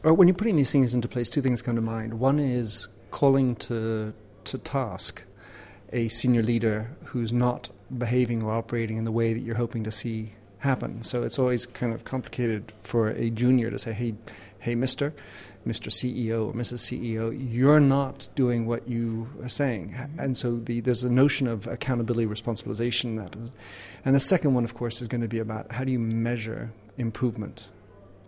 Yeah. 0.02 0.12
When 0.12 0.28
you're 0.28 0.36
putting 0.36 0.54
these 0.56 0.70
things 0.70 0.94
into 0.94 1.08
place, 1.08 1.28
two 1.28 1.42
things 1.42 1.62
come 1.62 1.74
to 1.74 1.82
mind. 1.82 2.14
One 2.20 2.38
is 2.38 2.86
calling 3.10 3.56
to, 3.56 4.14
to 4.44 4.58
task 4.58 5.24
a 5.92 6.06
senior 6.08 6.42
leader 6.42 6.90
who's 7.04 7.32
not 7.32 7.70
behaving 7.96 8.42
or 8.42 8.52
operating 8.52 8.96
in 8.96 9.04
the 9.04 9.12
way 9.12 9.32
that 9.32 9.40
you're 9.40 9.56
hoping 9.56 9.84
to 9.84 9.90
see 9.90 10.32
happen. 10.58 11.02
So 11.02 11.22
it's 11.22 11.38
always 11.38 11.66
kind 11.66 11.92
of 11.92 12.04
complicated 12.04 12.72
for 12.82 13.08
a 13.08 13.30
junior 13.30 13.70
to 13.70 13.78
say, 13.78 13.92
"Hey, 13.92 14.14
hey, 14.58 14.74
Mister, 14.74 15.12
Mr. 15.66 15.90
CEO 15.90 16.46
or 16.48 16.52
Mrs. 16.52 16.80
CEO, 16.80 17.30
you're 17.52 17.80
not 17.80 18.28
doing 18.34 18.66
what 18.66 18.88
you 18.88 19.28
are 19.42 19.48
saying." 19.48 19.90
Mm-hmm. 19.90 20.20
And 20.20 20.36
so 20.36 20.56
the, 20.56 20.80
there's 20.80 21.04
a 21.04 21.10
notion 21.10 21.46
of 21.46 21.66
accountability, 21.66 22.26
responsibilization 22.26 23.16
that 23.16 23.22
happens. 23.22 23.52
And 24.04 24.14
the 24.14 24.20
second 24.20 24.54
one, 24.54 24.64
of 24.64 24.74
course, 24.74 25.00
is 25.02 25.08
going 25.08 25.22
to 25.22 25.28
be 25.28 25.38
about 25.38 25.72
how 25.72 25.84
do 25.84 25.92
you 25.92 25.98
measure 25.98 26.72
improvement 26.98 27.68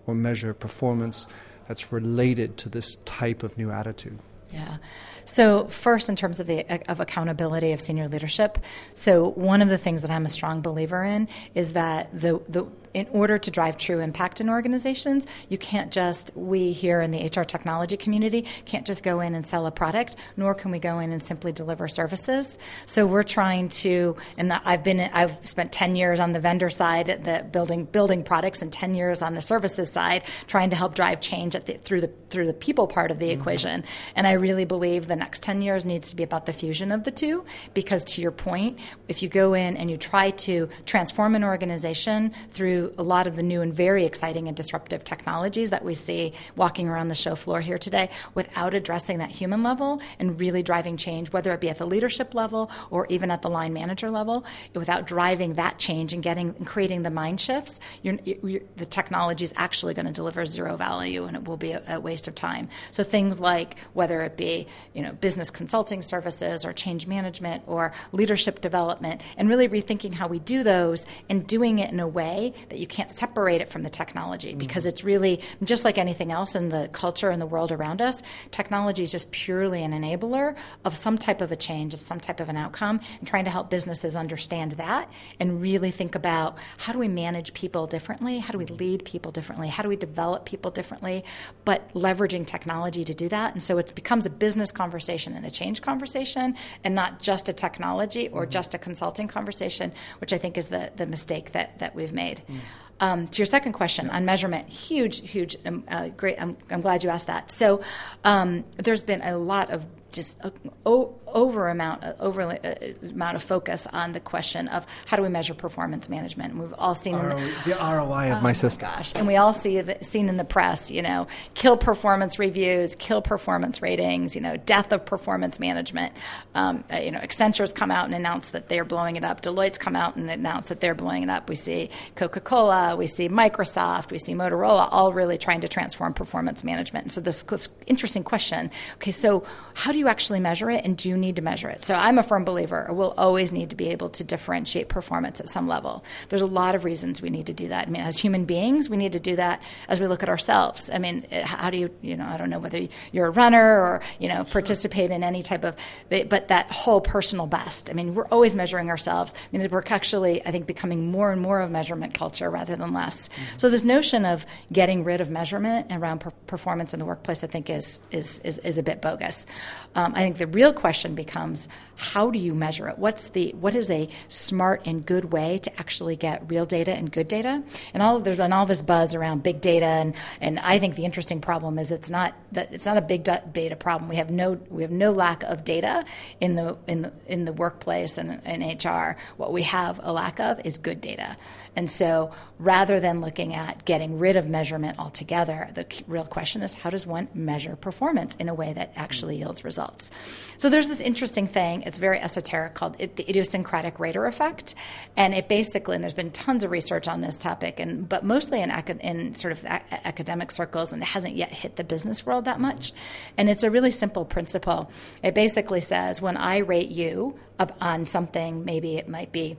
or 0.07 0.15
measure 0.15 0.55
performance 0.55 1.27
that's 1.67 1.93
related 1.93 2.57
to 2.59 2.69
this 2.69 2.97
type 3.05 3.43
of 3.43 3.57
new 3.59 3.71
attitude. 3.71 4.19
Yeah. 4.52 4.78
So 5.25 5.67
first, 5.67 6.09
in 6.09 6.17
terms 6.17 6.40
of 6.40 6.47
the 6.47 6.64
of 6.90 7.00
accountability 7.00 7.73
of 7.73 7.81
senior 7.81 8.09
leadership, 8.09 8.59
so 8.95 9.28
one 9.31 9.61
of 9.61 9.69
the 9.69 9.76
things 9.76 10.00
that 10.02 10.11
I'm 10.11 10.25
a 10.25 10.28
strong 10.28 10.62
believer 10.62 11.05
in 11.05 11.28
is 11.55 11.75
that 11.75 12.09
the 12.19 12.40
the 12.49 12.67
in 12.95 13.07
order 13.11 13.38
to 13.38 13.50
drive 13.50 13.76
true 13.76 14.00
impact 14.00 14.40
in 14.40 14.49
organizations, 14.49 15.26
you 15.49 15.59
can't 15.59 15.92
just, 15.92 16.37
we 16.37 16.73
here 16.73 17.00
in 17.00 17.11
the 17.11 17.25
HR 17.25 17.45
technology 17.45 17.97
community 17.97 18.47
can't 18.64 18.87
just 18.87 19.04
go 19.04 19.21
in 19.21 19.35
and 19.35 19.45
sell 19.45 19.66
a 19.66 19.71
product, 19.71 20.16
nor 20.37 20.54
can 20.54 20.71
we 20.71 20.78
go 20.78 20.99
in 20.99 21.12
and 21.12 21.23
simply 21.23 21.52
deliver 21.52 21.88
services. 21.88 22.59
So 22.87 23.07
we're 23.07 23.23
trying 23.23 23.68
to, 23.68 24.16
and 24.37 24.52
I've 24.52 24.85
been, 24.85 25.00
I've 25.00 25.37
spent 25.47 25.73
10 25.73 25.97
years 25.97 26.21
on 26.21 26.33
the 26.33 26.40
vendor 26.40 26.71
side, 26.71 27.07
the 27.07 27.47
building, 27.50 27.85
building 27.85 28.23
products 28.23 28.62
and 28.62 28.73
10 28.73 28.95
years 28.95 29.23
on 29.23 29.35
the 29.35 29.42
services 29.42 29.90
side, 29.90 30.25
trying 30.47 30.71
to 30.71 30.76
help 30.76 30.95
drive 30.95 31.21
change 31.21 31.54
the, 31.54 31.75
through 31.75 32.00
the, 32.00 32.11
through 32.30 32.47
the 32.47 32.52
people 32.52 32.87
part 32.87 33.11
of 33.11 33.18
the 33.18 33.30
mm-hmm. 33.30 33.40
equation. 33.40 33.85
And 34.16 34.26
I 34.26 34.33
really 34.33 34.64
believe 34.64 35.07
the 35.07 35.16
next 35.16 35.42
10 35.42 35.62
years 35.62 35.85
needs 35.85 36.11
to 36.11 36.16
be 36.16 36.23
about 36.23 36.47
the 36.47 36.52
fusion 36.52 36.92
of 36.92 37.04
the 37.04 37.11
two, 37.11 37.45
because 37.75 38.04
to 38.04 38.23
your 38.23 38.30
point, 38.30 38.78
if 39.09 39.23
you 39.23 39.28
go 39.28 39.54
in 39.54 39.76
and 39.76 39.90
you 39.90 39.97
try 39.97 40.30
to 40.30 40.68
transform 40.87 41.35
an 41.35 41.45
organization 41.45 42.33
through 42.50 42.77
a 42.99 43.02
lot 43.02 43.26
of 43.26 43.37
the 43.37 43.42
new 43.42 43.61
and 43.61 43.73
very 43.73 44.04
exciting 44.04 44.49
and 44.49 44.56
disruptive 44.56 45.04
technologies 45.04 45.70
that 45.70 45.85
we 45.85 45.94
see 45.94 46.32
walking 46.56 46.88
around 46.88 47.08
the 47.08 47.14
show 47.14 47.35
floor 47.35 47.61
here 47.61 47.78
today 47.78 48.11
without 48.35 48.75
addressing 48.75 49.18
that 49.18 49.30
human 49.30 49.62
level 49.62 50.00
and 50.18 50.40
really 50.40 50.62
driving 50.62 50.97
change, 50.97 51.32
whether 51.32 51.52
it 51.52 51.61
be 51.61 51.68
at 51.68 51.78
the 51.78 51.87
leadership 51.87 52.35
level 52.35 52.70
or 52.90 53.06
even 53.08 53.30
at 53.30 53.42
the 53.42 53.50
line 53.50 53.73
manager 53.73 54.11
level, 54.11 54.44
without 54.75 55.06
driving 55.06 55.54
that 55.54 55.78
change 55.78 56.12
and 56.12 56.23
getting 56.23 56.54
and 56.58 56.66
creating 56.66 57.02
the 57.02 57.11
mind 57.11 57.40
shifts, 57.40 57.80
you're, 58.02 58.18
you're, 58.25 58.61
the 58.76 58.87
technology 58.87 59.44
is 59.44 59.52
actually 59.56 59.94
going 59.94 60.06
to 60.06 60.12
deliver 60.12 60.44
zero 60.47 60.76
value 60.76 61.25
and 61.25 61.37
it 61.37 61.44
will 61.47 61.56
be 61.56 61.73
a, 61.73 61.82
a 61.88 62.00
waste 62.00 62.28
of 62.28 62.35
time. 62.35 62.68
So 62.90 63.02
things 63.02 63.40
like 63.40 63.76
whether 63.92 64.23
it 64.23 64.37
be 64.37 64.66
you 64.94 65.02
know 65.02 65.12
business 65.12 65.50
consulting 65.50 66.02
services 66.02 66.64
or 66.64 66.73
change 66.73 67.06
management 67.06 67.62
or 67.66 67.92
leadership 68.12 68.61
development, 68.61 69.23
and 69.37 69.49
really 69.49 69.68
rethinking 69.68 70.14
how 70.14 70.28
we 70.28 70.38
do 70.38 70.62
those 70.62 71.06
and 71.28 71.47
doing 71.47 71.78
it 71.78 71.90
in 71.90 72.00
a 72.00 72.08
way 72.08 72.52
that 72.71 72.79
you 72.79 72.87
can't 72.87 73.11
separate 73.11 73.61
it 73.61 73.69
from 73.69 73.83
the 73.83 73.91
technology 73.91 74.51
mm-hmm. 74.51 74.59
because 74.59 74.87
it's 74.87 75.05
really 75.05 75.41
just 75.63 75.85
like 75.85 75.99
anything 75.99 76.33
else 76.33 76.55
in 76.55 76.69
the 76.69 76.89
culture 76.93 77.31
and 77.31 77.41
the 77.41 77.47
world 77.47 77.73
around 77.73 78.03
us. 78.03 78.23
Technology 78.51 79.03
is 79.03 79.13
just 79.13 79.31
purely 79.31 79.83
an 79.83 79.93
enabler 79.93 80.57
of 80.85 80.95
some 80.95 81.19
type 81.19 81.41
of 81.41 81.53
a 81.53 81.57
change, 81.57 81.95
of 81.95 82.01
some 82.01 82.21
type 82.21 82.41
of 82.41 82.49
an 82.49 82.57
outcome, 82.57 83.01
and 83.19 83.29
trying 83.29 83.45
to 83.45 83.51
help 83.51 83.71
businesses 83.71 84.17
understand 84.17 84.73
that 84.73 85.11
and 85.41 85.61
really 85.61 85.91
think 85.91 86.15
about 86.15 86.59
how 86.79 86.93
do 86.93 86.99
we 86.99 87.09
manage 87.09 87.55
people 87.55 87.87
differently, 87.87 88.39
how 88.39 88.53
do 88.53 88.59
we 88.59 88.67
lead 88.67 89.05
people 89.05 89.33
differently, 89.33 89.69
how 89.69 89.83
do 89.83 89.89
we 89.89 89.97
develop 89.97 90.45
people 90.45 90.71
differently, 90.71 91.25
but 91.65 91.93
leveraging 91.95 92.47
technology 92.47 93.05
to 93.05 93.15
do 93.15 93.29
that. 93.29 93.53
And 93.53 93.63
so 93.63 93.79
it 93.79 93.95
becomes 93.95 94.27
a 94.27 94.31
business 94.31 94.73
conversation 94.73 95.35
and 95.35 95.45
a 95.45 95.51
change 95.51 95.83
conversation 95.83 96.57
and 96.85 96.95
not 96.95 97.21
just 97.21 97.49
a 97.49 97.53
technology 97.53 98.29
or 98.29 98.43
mm-hmm. 98.43 98.51
just 98.51 98.75
a 98.75 98.79
consulting 98.79 99.29
conversation, 99.29 99.93
which 100.21 100.33
I 100.33 100.39
think 100.39 100.59
is 100.59 100.69
the, 100.69 100.93
the 100.97 101.07
mistake 101.07 101.53
that, 101.53 101.79
that 101.79 101.95
we've 101.95 102.13
made. 102.13 102.43
Mm. 102.49 102.58
Um, 103.00 103.28
to 103.28 103.38
your 103.38 103.47
second 103.47 103.75
question 103.75 104.11
on 104.11 104.25
measurement, 104.25 104.69
huge, 104.69 105.21
huge, 105.21 105.57
um, 105.64 105.85
uh, 105.87 106.09
great. 106.09 106.40
I'm, 106.40 106.57
I'm, 106.69 106.81
glad 106.81 107.05
you 107.05 107.11
asked 107.11 107.28
that. 107.28 107.52
So 107.52 107.81
um, 108.25 108.64
there's 108.76 109.05
been 109.05 109.23
a 109.23 109.38
lot 109.38 109.71
of 109.71 109.87
just 110.12 110.45
uh, 110.45 110.50
over 110.87 111.69
amount 111.69 112.05
uh, 112.05 112.15
over 112.21 112.43
uh, 112.43 112.75
amount 113.03 113.37
of 113.37 113.43
focus 113.43 113.87
on 113.93 114.12
the 114.12 114.21
question 114.21 114.69
of 114.69 114.87
how 115.07 115.17
do 115.17 115.23
we 115.23 115.29
measure 115.29 115.55
performance 115.55 116.09
management. 116.09 116.53
And 116.53 116.62
we've 116.62 116.75
all 116.79 116.95
seen 116.95 117.17
the, 117.17 117.35
the, 117.67 117.75
ROI 117.75 118.33
of 118.33 118.38
oh 118.38 118.41
my 118.41 118.53
system. 118.53 118.88
gosh, 118.88 119.12
and 119.15 119.27
we 119.27 119.37
all 119.37 119.53
see 119.53 119.83
seen 120.00 120.29
in 120.29 120.37
the 120.37 120.45
press, 120.45 120.91
you 120.91 121.03
know, 121.03 121.27
kill 121.55 121.77
performance 121.77 122.38
reviews, 122.38 122.97
kill 122.97 123.23
performance 123.23 123.83
ratings, 123.83 124.35
you 124.35 124.41
know, 124.41 124.57
death 124.57 124.93
of 124.93 125.05
performance 125.05 125.61
management. 125.61 126.12
Um, 126.55 126.85
uh, 126.93 126.97
you 126.97 127.11
know, 127.11 127.19
Accenture's 127.19 127.73
come 127.73 127.91
out 127.91 128.07
and 128.07 128.15
announced 128.15 128.53
that 128.53 128.69
they're 128.69 128.85
blowing 128.85 129.17
it 129.17 129.25
up. 129.25 129.43
Deloitte's 129.43 129.79
come 129.79 129.97
out 129.97 130.17
and 130.17 130.31
announced 130.31 130.69
that 130.69 130.81
they're 130.81 130.95
blowing 130.95 131.23
it 131.23 131.29
up. 131.29 131.49
We 131.49 131.55
see 131.55 131.91
Coca 132.17 132.41
Cola, 132.41 132.97
we 132.97 133.07
see 133.07 133.29
Microsoft, 133.29 134.11
we 134.11 134.19
see 134.19 134.35
Motorola, 134.35 134.88
all 134.91 135.12
really 135.12 135.38
trying 135.38 135.61
to 135.61 135.69
transform 135.69 136.15
performance 136.15 136.65
management. 136.65 137.05
And 137.05 137.12
so 137.12 137.21
this, 137.21 137.43
this 137.43 137.69
interesting 137.87 138.25
question. 138.25 138.71
Okay, 138.97 139.11
so 139.11 139.45
how 139.75 139.93
do 139.93 139.98
you 139.99 140.09
actually 140.09 140.40
measure 140.40 140.71
it, 140.71 140.85
and 140.85 140.97
do 140.97 141.09
you 141.09 141.17
need 141.17 141.37
to 141.37 141.43
measure 141.43 141.69
it. 141.69 141.85
So 141.85 141.95
I'm 141.95 142.19
a 142.19 142.23
firm 142.23 142.45
believer 142.45 142.88
we'll 142.90 143.14
always 143.17 143.52
need 143.52 143.71
to 143.71 143.76
be 143.76 143.88
able 143.90 144.11
to 144.11 144.25
differentiate 144.25 144.88
performance 144.88 145.40
at 145.40 145.49
some 145.49 145.69
level. 145.69 146.05
There's 146.28 146.43
a 146.43 146.47
lot 146.47 146.75
of 146.75 146.85
reasons 146.85 147.23
we 147.23 147.31
need 147.31 147.47
to 147.47 147.52
do 147.52 147.69
that. 147.69 147.88
I 147.88 147.90
mean, 147.90 148.02
as 148.02 148.19
human 148.19 148.45
beings, 148.45 148.90
we 148.90 148.97
need 148.97 149.12
to 149.12 149.21
do 149.21 149.37
that 149.37 149.62
as 149.88 150.00
we 150.00 150.07
look 150.07 150.23
at 150.23 150.28
ourselves. 150.28 150.90
I 150.93 150.99
mean, 150.99 151.26
how 151.31 151.71
do 151.71 151.78
you, 151.78 151.90
you 152.02 152.17
know, 152.17 152.26
I 152.26 152.37
don't 152.37 152.50
know 152.50 152.59
whether 152.59 152.87
you're 153.12 153.26
a 153.26 153.31
runner 153.31 153.81
or, 153.81 154.00
you 154.19 154.28
know, 154.28 154.45
participate 154.45 155.11
in 155.11 155.23
any 155.23 155.43
type 155.43 155.64
of, 155.64 155.76
but 156.09 156.49
that 156.49 156.71
whole 156.71 157.00
personal 157.00 157.47
best. 157.47 157.90
I 157.90 157.93
mean, 157.93 158.14
we're 158.14 158.28
always 158.28 158.57
measuring 158.57 158.90
ourselves. 158.90 159.33
I 159.37 159.57
mean, 159.57 159.69
we're 159.71 159.85
actually, 159.87 160.45
I 160.45 160.50
think, 160.50 160.67
becoming 160.67 161.11
more 161.11 161.33
and 161.33 161.40
more 161.40 161.61
of 161.61 161.71
measurement 161.71 162.14
culture 162.14 162.50
rather 162.50 162.76
than 162.76 162.93
less. 162.93 163.28
Mm-hmm. 163.28 163.59
So 163.59 163.71
this 163.71 163.85
notion 163.85 164.25
of 164.25 164.45
getting 164.73 165.05
rid 165.05 165.21
of 165.21 165.31
measurement 165.31 165.93
around 165.93 166.21
per- 166.21 166.31
performance 166.47 166.93
in 166.93 167.00
the 167.00 167.07
workplace, 167.07 167.45
I 167.45 167.47
think, 167.47 167.71
is, 167.71 168.00
is, 168.11 168.38
is, 168.40 168.59
is 168.59 168.78
a 168.78 168.83
bit 168.83 169.00
bogus. 169.00 169.47
Um, 169.95 170.12
I 170.14 170.21
think 170.21 170.38
the 170.38 170.47
real 170.47 170.73
question 170.73 171.14
becomes 171.14 171.68
how 171.99 172.30
do 172.30 172.38
you 172.38 172.54
measure 172.54 172.88
it? 172.88 172.97
What's 172.97 173.28
the 173.28 173.50
what 173.59 173.75
is 173.75 173.90
a 173.90 174.09
smart 174.28 174.87
and 174.87 175.04
good 175.04 175.33
way 175.33 175.59
to 175.59 175.80
actually 175.80 176.14
get 176.14 176.49
real 176.49 176.64
data 176.64 176.92
and 176.92 177.11
good 177.11 177.26
data? 177.26 177.62
And 177.92 178.02
all 178.02 178.21
there's 178.21 178.37
been 178.37 178.52
all 178.52 178.66
this 178.66 178.83
buzz 178.83 179.16
around 179.16 179.42
big 179.42 179.61
data, 179.61 179.87
and 179.87 180.14
and 180.40 180.61
I 180.61 180.78
think 180.78 180.95
the 180.95 181.04
interesting 181.04 181.40
problem 181.40 181.78
is 181.78 181.90
it's 181.90 182.11
not 182.11 182.35
that 182.52 182.73
it's 182.73 182.87
not 182.87 182.99
a 182.99 183.00
big 183.00 183.25
data 183.25 183.75
problem. 183.75 184.09
We 184.09 184.16
have 184.16 184.30
no 184.30 184.61
we 184.71 184.83
have 184.83 184.92
no 184.92 185.11
lack 185.11 185.42
of 185.42 185.64
data 185.64 186.04
in 186.40 186.54
the 186.54 186.76
in 186.87 187.02
the 187.02 187.12
in 187.26 187.45
the 187.45 187.52
workplace 187.52 188.16
and 188.16 188.40
in 188.47 188.62
HR. 188.62 189.16
What 189.37 189.52
we 189.52 189.62
have 189.64 189.99
a 190.02 190.12
lack 190.12 190.38
of 190.38 190.64
is 190.64 190.78
good 190.78 191.00
data. 191.00 191.37
And 191.78 191.88
so 191.88 192.32
rather 192.58 192.99
than 192.99 193.20
looking 193.20 193.54
at 193.54 193.85
getting 193.85 194.18
rid 194.18 194.35
of 194.35 194.49
measurement 194.49 194.99
altogether, 194.99 195.68
the 195.73 195.87
real 196.08 196.25
question 196.25 196.61
is 196.62 196.75
how 196.75 196.90
does 196.90 197.06
one 197.06 197.28
measure 197.35 197.76
performance 197.76 198.35
in 198.35 198.49
a 198.49 198.54
way 198.54 198.73
that 198.73 198.92
actually 198.97 199.37
mm. 199.37 199.42
yields 199.42 199.62
results? 199.62 200.11
So 200.56 200.70
there's 200.70 200.88
this 200.88 201.00
interesting 201.00 201.47
thing, 201.47 201.82
it's 201.82 201.99
very 201.99 202.18
esoteric, 202.18 202.75
called 202.75 202.99
the 202.99 203.30
idiosyncratic 203.30 204.00
rater 204.00 204.26
effect. 204.26 204.75
And 205.16 205.35
it 205.35 205.49
basically, 205.49 205.94
and 205.94 206.02
there's 206.02 206.14
been 206.14 206.32
tons 206.32 206.64
of 206.64 206.73
research 206.73 207.06
on 207.06 207.20
this 207.20 207.38
topic, 207.38 207.78
and 207.78 208.08
but 208.08 208.25
mostly 208.25 208.61
in, 208.61 208.73
in 208.99 209.37
sort 209.37 209.52
of 209.52 209.62
a- 209.62 210.08
academic 210.08 210.50
circles, 210.50 210.92
and 210.92 211.00
it 211.00 211.06
hasn't 211.06 211.37
yet 211.37 211.52
hit 211.52 211.76
the 211.76 211.85
business 211.85 212.26
world 212.26 212.47
that 212.47 212.58
much. 212.58 212.90
And 213.37 213.49
it's 213.49 213.62
a 213.62 213.70
really 213.70 213.92
simple 213.92 214.25
principle. 214.25 214.90
It 215.23 215.37
basically 215.37 215.80
says 215.80 216.20
when 216.20 216.37
I 216.37 216.56
rate 216.56 216.90
you 216.90 217.38
on 217.80 218.04
something, 218.06 218.64
maybe 218.64 218.97
it 218.97 219.08
might 219.08 219.30
be 219.30 219.56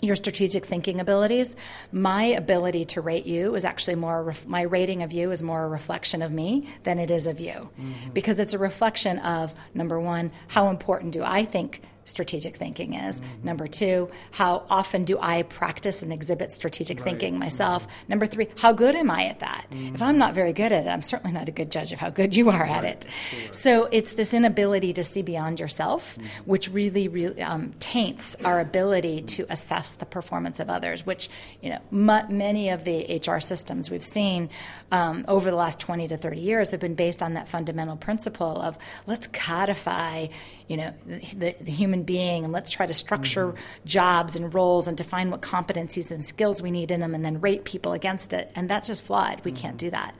your 0.00 0.16
strategic 0.16 0.64
thinking 0.64 1.00
abilities. 1.00 1.56
My 1.92 2.24
ability 2.24 2.84
to 2.86 3.00
rate 3.00 3.26
you 3.26 3.54
is 3.54 3.64
actually 3.64 3.96
more, 3.96 4.34
my 4.46 4.62
rating 4.62 5.02
of 5.02 5.12
you 5.12 5.30
is 5.30 5.42
more 5.42 5.64
a 5.64 5.68
reflection 5.68 6.22
of 6.22 6.32
me 6.32 6.68
than 6.84 6.98
it 6.98 7.10
is 7.10 7.26
of 7.26 7.40
you. 7.40 7.70
Mm-hmm. 7.78 8.10
Because 8.12 8.38
it's 8.38 8.54
a 8.54 8.58
reflection 8.58 9.18
of, 9.18 9.54
number 9.74 10.00
one, 10.00 10.32
how 10.48 10.68
important 10.68 11.12
do 11.12 11.22
I 11.24 11.44
think 11.44 11.82
strategic 12.10 12.56
thinking 12.56 12.94
is. 12.94 13.20
Mm-hmm. 13.20 13.46
Number 13.46 13.66
two, 13.66 14.10
how 14.32 14.64
often 14.68 15.04
do 15.04 15.18
I 15.20 15.42
practice 15.42 16.02
and 16.02 16.12
exhibit 16.12 16.52
strategic 16.52 16.98
right. 16.98 17.04
thinking 17.04 17.38
myself? 17.38 17.84
Mm-hmm. 17.84 18.04
Number 18.08 18.26
three, 18.26 18.48
how 18.58 18.72
good 18.72 18.94
am 18.94 19.10
I 19.10 19.26
at 19.26 19.38
that? 19.38 19.66
Mm-hmm. 19.70 19.94
If 19.94 20.02
I'm 20.02 20.18
not 20.18 20.34
very 20.34 20.52
good 20.52 20.72
at 20.72 20.86
it, 20.86 20.88
I'm 20.88 21.02
certainly 21.02 21.32
not 21.32 21.48
a 21.48 21.52
good 21.52 21.70
judge 21.70 21.92
of 21.92 21.98
how 21.98 22.10
good 22.10 22.36
you 22.36 22.50
are 22.50 22.62
right. 22.62 22.84
at 22.84 22.84
it. 22.84 23.06
Sure. 23.30 23.52
So 23.52 23.84
it's 23.92 24.12
this 24.12 24.34
inability 24.34 24.92
to 24.94 25.04
see 25.04 25.22
beyond 25.22 25.60
yourself, 25.60 26.16
mm-hmm. 26.16 26.26
which 26.44 26.68
really, 26.70 27.08
really 27.08 27.40
um, 27.42 27.72
taints 27.78 28.36
our 28.44 28.60
ability 28.60 29.22
to 29.22 29.46
assess 29.48 29.94
the 29.94 30.06
performance 30.06 30.60
of 30.60 30.68
others. 30.68 31.06
Which 31.06 31.28
you 31.62 31.70
know, 31.70 31.80
m- 31.92 32.36
many 32.36 32.70
of 32.70 32.84
the 32.84 33.22
HR 33.24 33.40
systems 33.40 33.90
we've 33.90 34.02
seen 34.02 34.50
um, 34.92 35.24
over 35.28 35.50
the 35.50 35.56
last 35.56 35.80
20 35.80 36.08
to 36.08 36.16
30 36.16 36.40
years 36.40 36.70
have 36.72 36.80
been 36.80 36.94
based 36.94 37.22
on 37.22 37.34
that 37.34 37.48
fundamental 37.48 37.96
principle 37.96 38.60
of 38.60 38.78
let's 39.06 39.28
codify 39.28 40.26
you 40.70 40.76
know 40.76 40.94
the, 41.04 41.54
the 41.60 41.70
human 41.70 42.04
being 42.04 42.44
and 42.44 42.52
let's 42.52 42.70
try 42.70 42.86
to 42.86 42.94
structure 42.94 43.48
mm-hmm. 43.48 43.86
jobs 43.86 44.36
and 44.36 44.54
roles 44.54 44.86
and 44.86 44.96
define 44.96 45.30
what 45.30 45.42
competencies 45.42 46.12
and 46.12 46.24
skills 46.24 46.62
we 46.62 46.70
need 46.70 46.92
in 46.92 47.00
them 47.00 47.12
and 47.12 47.24
then 47.24 47.40
rate 47.40 47.64
people 47.64 47.92
against 47.92 48.32
it 48.32 48.52
and 48.54 48.70
that's 48.70 48.86
just 48.86 49.04
flawed 49.04 49.44
we 49.44 49.50
mm-hmm. 49.50 49.62
can't 49.62 49.76
do 49.78 49.90
that 49.90 50.14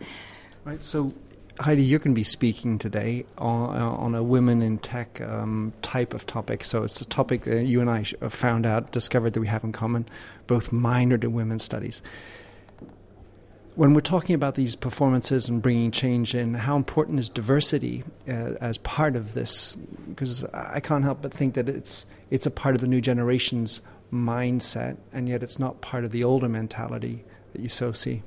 right 0.64 0.83
so 0.83 1.14
Heidi, 1.59 1.83
you're 1.83 1.99
going 1.99 2.14
to 2.14 2.19
be 2.19 2.25
speaking 2.25 2.78
today 2.78 3.26
on, 3.37 3.76
uh, 3.76 3.90
on 3.90 4.14
a 4.14 4.23
women 4.23 4.62
in 4.62 4.78
tech 4.78 5.21
um, 5.21 5.75
type 5.83 6.14
of 6.14 6.26
topic. 6.26 6.64
So 6.64 6.85
it's 6.85 7.02
a 7.02 7.04
topic 7.04 7.42
that 7.45 7.64
you 7.64 7.83
and 7.83 7.90
I 7.90 8.04
found 8.30 8.64
out, 8.64 8.92
discovered 8.92 9.35
that 9.35 9.40
we 9.40 9.47
have 9.49 9.62
in 9.62 9.73
common, 9.73 10.09
both 10.47 10.71
minored 10.71 11.23
in 11.23 11.35
women's 11.35 11.62
studies 11.62 12.00
when 13.75 13.95
we're 13.95 14.00
talking 14.00 14.35
about 14.35 14.55
these 14.55 14.77
performances 14.77 15.49
and 15.49 15.62
bringing 15.62 15.91
change 15.91 16.35
in, 16.35 16.55
how 16.55 16.77
important 16.77 17.19
is 17.19 17.29
diversity 17.29 18.05
uh, 18.29 18.55
as 18.61 18.79
part 18.79 19.17
of 19.17 19.35
this? 19.35 19.75
Because 20.09 20.45
I 20.53 20.81
can't 20.81 21.05
help 21.05 21.23
but 21.23 21.33
think 21.33 21.55
that 21.55 21.69
it's 21.69 22.07
it's 22.31 22.47
a 22.47 22.50
part 22.50 22.75
of 22.75 22.81
the 22.81 22.87
new 22.87 23.00
generation's 23.00 23.81
mindset, 24.12 24.97
and 25.12 25.29
yet 25.29 25.43
it's 25.43 25.59
not 25.59 25.81
part 25.81 26.05
of 26.05 26.11
the 26.11 26.25
older 26.25 26.49
mentality 26.49 27.25
that 27.53 27.61
you 27.62 27.69
so 27.69 27.93
see. 27.93 28.23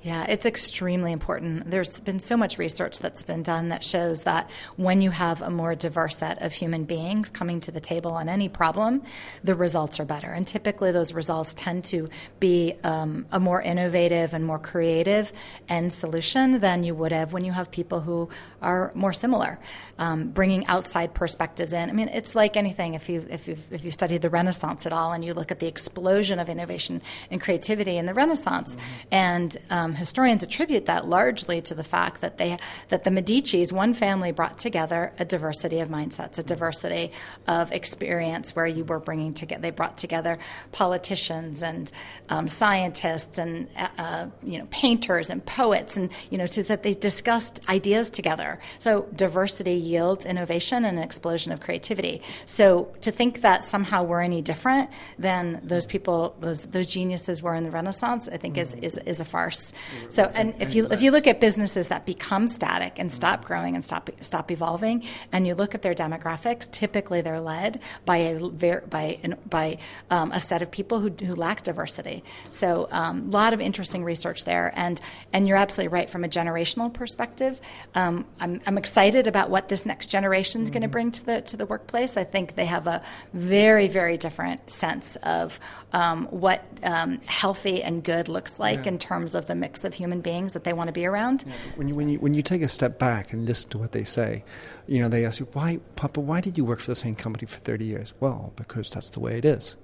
Yeah, 0.00 0.26
it's 0.28 0.46
extremely 0.46 1.10
important. 1.10 1.68
There's 1.68 2.00
been 2.00 2.20
so 2.20 2.36
much 2.36 2.56
research 2.56 3.00
that's 3.00 3.24
been 3.24 3.42
done 3.42 3.70
that 3.70 3.82
shows 3.82 4.22
that 4.24 4.48
when 4.76 5.00
you 5.00 5.10
have 5.10 5.42
a 5.42 5.50
more 5.50 5.74
diverse 5.74 6.18
set 6.18 6.40
of 6.40 6.52
human 6.52 6.84
beings 6.84 7.32
coming 7.32 7.58
to 7.60 7.72
the 7.72 7.80
table 7.80 8.12
on 8.12 8.28
any 8.28 8.48
problem, 8.48 9.02
the 9.42 9.56
results 9.56 9.98
are 9.98 10.04
better. 10.04 10.28
And 10.28 10.46
typically, 10.46 10.92
those 10.92 11.12
results 11.12 11.52
tend 11.52 11.84
to 11.86 12.08
be 12.38 12.74
um, 12.84 13.26
a 13.32 13.40
more 13.40 13.60
innovative 13.60 14.34
and 14.34 14.44
more 14.44 14.60
creative 14.60 15.32
end 15.68 15.92
solution 15.92 16.60
than 16.60 16.84
you 16.84 16.94
would 16.94 17.10
have 17.10 17.32
when 17.32 17.44
you 17.44 17.52
have 17.52 17.68
people 17.72 18.00
who 18.00 18.28
are 18.62 18.92
more 18.94 19.12
similar, 19.12 19.58
um, 19.98 20.30
bringing 20.30 20.66
outside 20.66 21.14
perspectives 21.14 21.72
in. 21.72 21.88
I 21.88 21.92
mean, 21.92 22.08
it's 22.08 22.34
like 22.34 22.56
anything. 22.56 22.94
If 22.94 23.08
you 23.08 23.24
if 23.30 23.48
you 23.48 23.56
if 23.70 23.84
you 23.84 23.90
study 23.90 24.18
the 24.18 24.30
Renaissance 24.30 24.86
at 24.86 24.92
all, 24.92 25.12
and 25.12 25.24
you 25.24 25.34
look 25.34 25.50
at 25.50 25.58
the 25.58 25.66
explosion 25.66 26.38
of 26.38 26.48
innovation 26.48 27.02
and 27.30 27.40
creativity 27.40 27.96
in 27.96 28.06
the 28.06 28.14
Renaissance, 28.14 28.76
mm-hmm. 28.76 29.08
and 29.12 29.56
um, 29.70 29.87
historians 29.94 30.42
attribute 30.42 30.86
that 30.86 31.06
largely 31.06 31.60
to 31.62 31.74
the 31.74 31.84
fact 31.84 32.20
that 32.20 32.38
they 32.38 32.58
that 32.88 33.04
the 33.04 33.10
Medici's, 33.10 33.72
one 33.72 33.94
family, 33.94 34.32
brought 34.32 34.58
together 34.58 35.12
a 35.18 35.24
diversity 35.24 35.80
of 35.80 35.88
mindsets, 35.88 36.38
a 36.38 36.42
diversity 36.42 37.12
of 37.46 37.72
experience, 37.72 38.54
where 38.54 38.66
you 38.66 38.84
were 38.84 39.00
bringing 39.00 39.34
together. 39.34 39.62
They 39.62 39.70
brought 39.70 39.96
together 39.96 40.38
politicians 40.72 41.62
and 41.62 41.90
um, 42.28 42.48
scientists 42.48 43.38
and 43.38 43.68
uh, 43.98 44.26
you 44.42 44.58
know 44.58 44.68
painters 44.70 45.30
and 45.30 45.44
poets, 45.44 45.96
and 45.96 46.10
you 46.30 46.38
know, 46.38 46.46
so 46.46 46.62
that 46.62 46.82
they 46.82 46.94
discussed 46.94 47.60
ideas 47.68 48.10
together 48.10 48.28
together. 48.28 48.58
So 48.78 49.08
diversity 49.14 49.74
yields 49.74 50.26
innovation 50.26 50.84
and 50.84 50.98
an 50.98 51.02
explosion 51.02 51.52
of 51.52 51.60
creativity. 51.60 52.22
So 52.44 52.94
to 53.02 53.10
think 53.10 53.40
that 53.40 53.64
somehow 53.64 54.04
we're 54.04 54.20
any 54.20 54.42
different 54.42 54.90
than 55.18 55.60
those 55.62 55.86
people, 55.86 56.36
those 56.40 56.66
those 56.66 56.86
geniuses 56.86 57.42
were 57.42 57.54
in 57.54 57.64
the 57.64 57.70
Renaissance, 57.70 58.28
I 58.28 58.36
think 58.36 58.58
is 58.58 58.74
is, 58.74 58.98
is 58.98 59.20
a 59.20 59.24
farce. 59.24 59.72
So, 60.08 60.24
and 60.34 60.54
if 60.60 60.74
you 60.74 60.86
if 60.90 61.02
you 61.02 61.10
look 61.10 61.26
at 61.26 61.40
businesses 61.40 61.88
that 61.88 62.06
become 62.06 62.48
static 62.48 62.98
and 62.98 63.12
stop 63.12 63.44
growing 63.44 63.74
and 63.74 63.84
stop 63.84 64.10
stop 64.20 64.50
evolving, 64.50 65.04
and 65.32 65.46
you 65.46 65.54
look 65.54 65.74
at 65.74 65.82
their 65.82 65.94
demographics, 65.94 66.70
typically 66.70 67.20
they're 67.20 67.40
led 67.40 67.80
by 68.04 68.16
a 68.16 68.48
by 68.88 69.18
by 69.48 69.78
um, 70.10 70.32
a 70.32 70.40
set 70.40 70.62
of 70.62 70.70
people 70.70 71.00
who, 71.00 71.10
who 71.10 71.34
lack 71.34 71.62
diversity. 71.62 72.24
So, 72.50 72.88
a 72.90 72.96
um, 72.96 73.30
lot 73.30 73.52
of 73.52 73.60
interesting 73.60 74.04
research 74.04 74.44
there, 74.44 74.72
and 74.74 75.00
and 75.32 75.46
you're 75.46 75.56
absolutely 75.56 75.92
right 75.92 76.08
from 76.08 76.24
a 76.24 76.28
generational 76.28 76.92
perspective. 76.92 77.60
Um, 77.94 78.26
I'm, 78.40 78.60
I'm 78.66 78.78
excited 78.78 79.26
about 79.26 79.50
what 79.50 79.68
this 79.68 79.84
next 79.84 80.06
generation 80.06 80.62
is 80.62 80.68
mm-hmm. 80.68 80.74
going 80.74 80.82
to 80.82 80.88
bring 80.88 81.10
to 81.12 81.26
the 81.26 81.40
to 81.42 81.56
the 81.56 81.66
workplace. 81.66 82.16
I 82.16 82.24
think 82.24 82.54
they 82.54 82.66
have 82.66 82.86
a 82.86 83.02
very 83.32 83.88
very 83.88 84.16
different 84.16 84.70
sense 84.70 85.16
of 85.16 85.60
um, 85.92 86.26
what 86.26 86.64
um, 86.82 87.20
healthy 87.26 87.82
and 87.82 88.04
good 88.04 88.28
looks 88.28 88.58
like 88.58 88.84
yeah. 88.84 88.92
in 88.92 88.98
terms 88.98 89.34
of 89.34 89.46
the 89.46 89.54
mix 89.54 89.84
of 89.84 89.94
human 89.94 90.20
beings 90.20 90.52
that 90.52 90.64
they 90.64 90.72
want 90.72 90.88
to 90.88 90.92
be 90.92 91.06
around. 91.06 91.44
Yeah. 91.46 91.54
When 91.76 91.88
you 91.88 91.94
when 91.94 92.08
you 92.08 92.18
when 92.18 92.34
you 92.34 92.42
take 92.42 92.62
a 92.62 92.68
step 92.68 92.98
back 92.98 93.32
and 93.32 93.46
listen 93.46 93.70
to 93.70 93.78
what 93.78 93.92
they 93.92 94.04
say, 94.04 94.44
you 94.86 95.00
know 95.00 95.08
they 95.08 95.24
ask 95.24 95.40
you 95.40 95.48
why, 95.52 95.78
Papa, 95.96 96.20
why 96.20 96.40
did 96.40 96.58
you 96.58 96.64
work 96.64 96.80
for 96.80 96.90
the 96.90 96.96
same 96.96 97.14
company 97.14 97.46
for 97.46 97.58
thirty 97.58 97.84
years? 97.84 98.12
Well, 98.20 98.52
because 98.56 98.90
that's 98.90 99.10
the 99.10 99.20
way 99.20 99.38
it 99.38 99.44
is. 99.44 99.76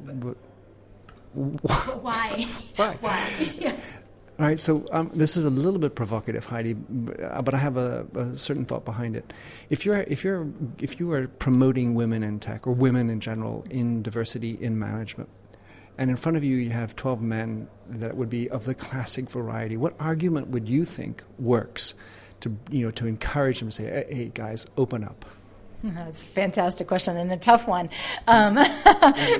But, 0.00 0.36
why? 1.32 2.46
Why? 2.76 2.96
Why? 3.00 3.30
yes. 3.58 4.02
All 4.40 4.46
right, 4.46 4.58
so 4.58 4.86
um, 4.90 5.10
this 5.12 5.36
is 5.36 5.44
a 5.44 5.50
little 5.50 5.78
bit 5.78 5.94
provocative, 5.94 6.46
Heidi, 6.46 6.72
but 6.72 7.52
I 7.52 7.58
have 7.58 7.76
a, 7.76 8.06
a, 8.14 8.38
certain 8.38 8.64
thought 8.64 8.86
behind 8.86 9.14
it. 9.14 9.34
If 9.68 9.84
you're 9.84 9.98
if 9.98 10.24
you're 10.24 10.48
if 10.78 10.98
you 10.98 11.12
are 11.12 11.28
promoting 11.28 11.94
women 11.94 12.22
in 12.22 12.40
tech 12.40 12.66
or 12.66 12.72
women 12.72 13.10
in 13.10 13.20
general 13.20 13.66
in 13.68 14.00
diversity 14.00 14.56
in 14.58 14.78
management, 14.78 15.28
and 15.98 16.08
in 16.08 16.16
front 16.16 16.38
of 16.38 16.44
you 16.44 16.56
you 16.56 16.70
have 16.70 16.96
twelve 16.96 17.20
men 17.20 17.68
that 17.90 18.16
would 18.16 18.30
be 18.30 18.48
of 18.48 18.64
the 18.64 18.74
classic 18.74 19.28
variety, 19.28 19.76
what 19.76 19.94
argument 20.00 20.48
would 20.48 20.70
you 20.70 20.86
think 20.86 21.22
works 21.38 21.92
to 22.40 22.56
you 22.70 22.86
know 22.86 22.90
to 22.92 23.06
encourage 23.06 23.58
them 23.58 23.68
to 23.68 23.74
say, 23.74 24.06
hey 24.08 24.30
guys, 24.32 24.66
open 24.78 25.04
up? 25.04 25.26
That's 25.84 26.24
a 26.24 26.26
fantastic 26.26 26.86
question 26.86 27.16
and 27.16 27.32
a 27.32 27.38
tough 27.38 27.66
one, 27.66 27.88
um, 28.26 28.54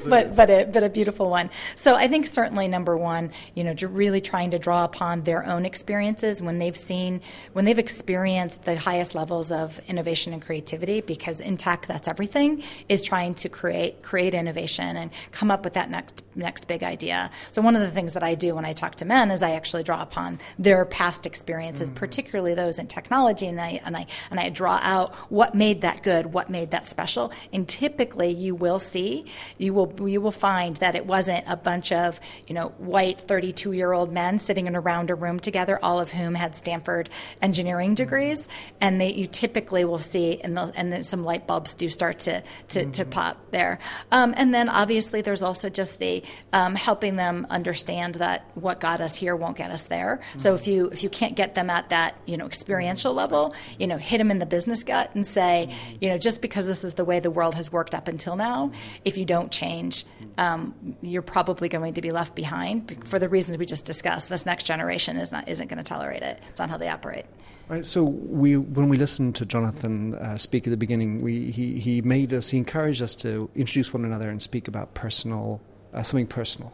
but 0.09 0.35
but 0.35 0.49
a, 0.49 0.65
but 0.73 0.83
a 0.83 0.89
beautiful 0.89 1.29
one. 1.29 1.51
So 1.75 1.95
I 1.95 2.09
think 2.09 2.25
certainly 2.25 2.67
number 2.67 2.97
one, 2.97 3.33
you 3.55 3.63
know, 3.63 3.75
really 3.89 4.23
trying 4.23 4.53
to 4.53 4.59
draw 4.59 4.85
upon 4.85 5.23
their 5.23 5.45
own 5.45 5.67
experiences 5.67 6.41
when 6.41 6.59
they've 6.59 6.77
seen 6.77 7.21
when 7.53 7.67
they've 7.67 7.79
experienced 7.79 8.65
the 8.65 8.77
highest 8.77 9.15
levels 9.15 9.53
of 9.53 9.81
innovation 9.87 10.33
and 10.33 10.41
creativity. 10.41 11.03
Because 11.03 11.41
in 11.41 11.59
tech, 11.59 11.87
that's 11.87 12.09
everything 12.09 12.63
is 12.89 13.05
trying 13.05 13.35
to 13.35 13.51
create 13.51 14.03
create 14.03 14.33
innovation 14.33 14.97
and 14.97 15.11
come 15.33 15.51
up 15.51 15.63
with 15.63 15.75
that 15.75 15.91
next 15.91 16.25
next 16.35 16.69
big 16.69 16.83
idea. 16.83 17.31
So 17.51 17.61
one 17.61 17.77
of 17.77 17.83
the 17.83 17.91
things 17.91 18.15
that 18.15 18.23
I 18.23 18.35
do 18.35 18.55
when 18.55 18.65
I 18.65 18.73
talk 18.73 18.95
to 18.97 19.05
men 19.05 19.31
is 19.31 19.43
I 19.43 19.51
actually 19.51 19.83
draw 19.83 20.01
upon 20.01 20.39
their 20.59 20.87
past 20.87 21.27
experiences, 21.27 21.91
mm-hmm. 21.91 21.99
particularly 21.99 22.55
those 22.55 22.79
in 22.79 22.87
technology, 22.87 23.47
and 23.47 23.61
I 23.61 23.81
and 23.85 23.95
I 23.95 24.07
and 24.31 24.41
I 24.41 24.49
draw 24.49 24.81
out 24.83 25.15
what 25.31 25.55
made 25.55 25.83
that 25.83 26.03
good 26.03 26.30
what 26.33 26.51
made 26.51 26.71
that 26.71 26.87
special. 26.87 27.33
And 27.53 27.69
typically, 27.69 28.31
you 28.31 28.55
will 28.55 28.79
see, 28.79 29.27
you 29.59 29.75
will 29.75 30.09
you 30.09 30.21
will 30.21 30.31
find 30.31 30.77
that 30.77 30.95
it 30.95 31.07
wasn't 31.07 31.45
a 31.47 31.57
bunch 31.57 31.93
of 31.93 32.21
you 32.47 32.55
know 32.55 32.69
white 32.79 33.21
32 33.21 33.73
year 33.73 33.93
old 33.93 34.13
men 34.13 34.39
sitting 34.39 34.67
in 34.67 34.77
around 34.77 35.11
a 35.11 35.15
room 35.15 35.41
together, 35.41 35.79
all 35.83 36.01
of 36.01 36.11
whom 36.11 36.35
had 36.35 36.55
Stanford 36.55 37.11
engineering 37.43 37.95
degrees, 37.95 38.49
and 38.81 39.01
they 39.01 39.13
you 39.13 39.27
typically 39.27 39.85
will 39.85 39.99
see, 39.99 40.41
and 40.41 40.57
the, 40.57 40.73
and 40.77 40.93
then 40.93 41.05
some 41.05 41.25
light 41.25 41.47
bulbs 41.47 41.75
do 41.75 41.89
start 41.89 42.21
to 42.21 42.43
to, 42.69 42.81
mm-hmm. 42.81 42.91
to 42.93 43.05
pop 43.05 43.39
there. 43.51 43.79
Um, 44.13 44.35
and 44.37 44.55
then 44.55 44.69
obviously, 44.69 45.23
there's 45.23 45.43
also 45.43 45.69
just 45.69 45.99
the 45.99 46.23
um, 46.53 46.75
helping 46.75 47.17
them 47.17 47.47
understand 47.51 48.17
that 48.17 48.45
what 48.55 48.81
got 48.81 49.01
us 49.01 49.15
here 49.15 49.37
won't 49.37 49.57
get 49.57 49.71
us 49.71 49.85
there. 49.85 50.21
Mm-hmm. 50.21 50.39
So 50.39 50.55
if 50.55 50.67
you 50.67 50.87
if 50.87 51.03
you 51.03 51.11
can't 51.11 51.37
get 51.37 51.55
them 51.55 51.71
at 51.71 51.91
that 51.91 52.17
you 52.27 52.37
know 52.37 52.47
experiential 52.47 53.15
level, 53.15 53.55
you 53.79 53.87
know, 53.87 53.97
hit 53.97 54.19
them 54.19 54.31
in 54.31 54.39
the 54.39 54.47
business 54.47 54.85
gut 54.85 55.11
and 55.15 55.27
say, 55.27 55.75
you 56.01 56.09
know, 56.09 56.19
just 56.21 56.43
because 56.43 56.67
this 56.67 56.85
is 56.85 56.95
the 56.95 57.05
way 57.05 57.21
the 57.21 57.31
world 57.31 57.55
has 57.55 57.73
worked 57.73 57.95
up 57.95 58.09
until 58.09 58.37
now, 58.37 58.73
if 59.05 59.19
you 59.19 59.25
don't 59.25 59.51
change, 59.51 60.05
um, 60.39 60.97
you're 61.03 61.23
probably 61.23 61.69
going 61.69 61.95
to 61.95 62.01
be 62.01 62.11
left 62.11 62.35
behind 62.35 63.07
for 63.07 63.19
the 63.19 63.29
reasons 63.29 63.59
we 63.59 63.67
just 63.67 63.85
discussed. 63.85 64.29
This 64.29 64.47
next 64.47 64.65
generation 64.65 65.17
is 65.17 65.33
not 65.33 65.49
isn't 65.49 65.69
going 65.69 65.79
to 65.79 65.85
tolerate 65.85 66.23
it. 66.23 66.41
It's 66.51 66.61
not 66.61 66.71
how 66.71 66.77
they 66.77 66.89
operate. 66.89 67.27
Right. 67.69 67.87
So 67.87 68.03
we, 68.03 68.57
when 68.57 68.89
we 68.89 68.97
listened 68.97 69.37
to 69.37 69.47
Jonathan 69.47 70.17
uh, 70.17 70.37
speak 70.37 70.67
at 70.67 70.71
the 70.71 70.77
beginning, 70.77 71.21
we, 71.21 71.53
he, 71.53 71.79
he 71.79 72.03
made 72.03 72.33
us, 72.33 72.51
he 72.51 72.59
encouraged 72.59 73.01
us 73.01 73.15
to 73.17 73.49
introduce 73.55 73.93
one 73.93 74.05
another 74.05 74.29
and 74.29 74.43
speak 74.43 74.67
about 74.67 74.95
personal, 74.95 75.61
uh, 75.95 76.03
something 76.03 76.27
personal 76.27 76.73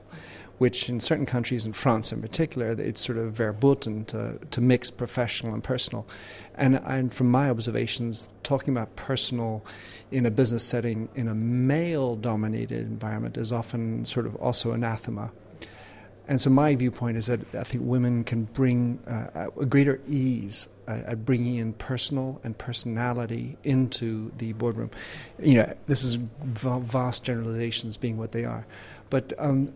which 0.59 0.89
in 0.89 1.01
certain 1.01 1.27
countries, 1.27 1.67
in 1.67 1.73
France 1.73 2.13
in 2.13 2.23
particular, 2.23 2.71
it's 2.71 3.05
sort 3.05 3.19
of 3.19 3.33
verboten 3.33 4.05
to, 4.07 4.39
to 4.51 4.61
mix 4.61 4.91
professional 4.91 5.53
and 5.53 5.63
personal. 5.63 6.07
And, 6.55 6.77
and 6.87 7.13
from 7.13 7.31
my 7.31 7.51
observations, 7.51 8.31
talking 8.43 8.73
about 8.75 8.97
personal 8.97 9.65
in 10.11 10.25
a 10.25 10.31
business 10.31 10.63
setting 10.63 11.09
in 11.15 11.29
a 11.29 11.35
male 11.35 12.17
dominated 12.17 12.81
environment 12.81 13.37
is 13.37 13.53
often 13.53 14.05
sort 14.05 14.27
of 14.27 14.37
also 14.37 14.73
anathema. 14.73 15.31
And 16.29 16.41
so 16.41 16.51
my 16.51 16.75
viewpoint 16.75 17.17
is 17.17 17.27
that 17.27 17.41
I 17.55 17.63
think 17.63 17.85
women 17.87 18.25
can 18.25 18.45
bring 18.45 18.99
uh, 19.07 19.49
a 19.57 19.65
greater 19.67 20.01
ease 20.09 20.69
at 20.89 21.25
bringing 21.25 21.57
in 21.57 21.73
personal 21.75 22.41
and 22.45 22.57
personality 22.57 23.57
into 23.65 24.33
the 24.39 24.53
boardroom. 24.53 24.91
You 25.41 25.55
know, 25.55 25.77
this 25.87 26.03
is 26.03 26.15
vast 26.15 27.25
generalizations 27.25 27.97
being 27.97 28.17
what 28.17 28.33
they 28.33 28.45
are. 28.45 28.67
But 29.11 29.33
um, 29.39 29.73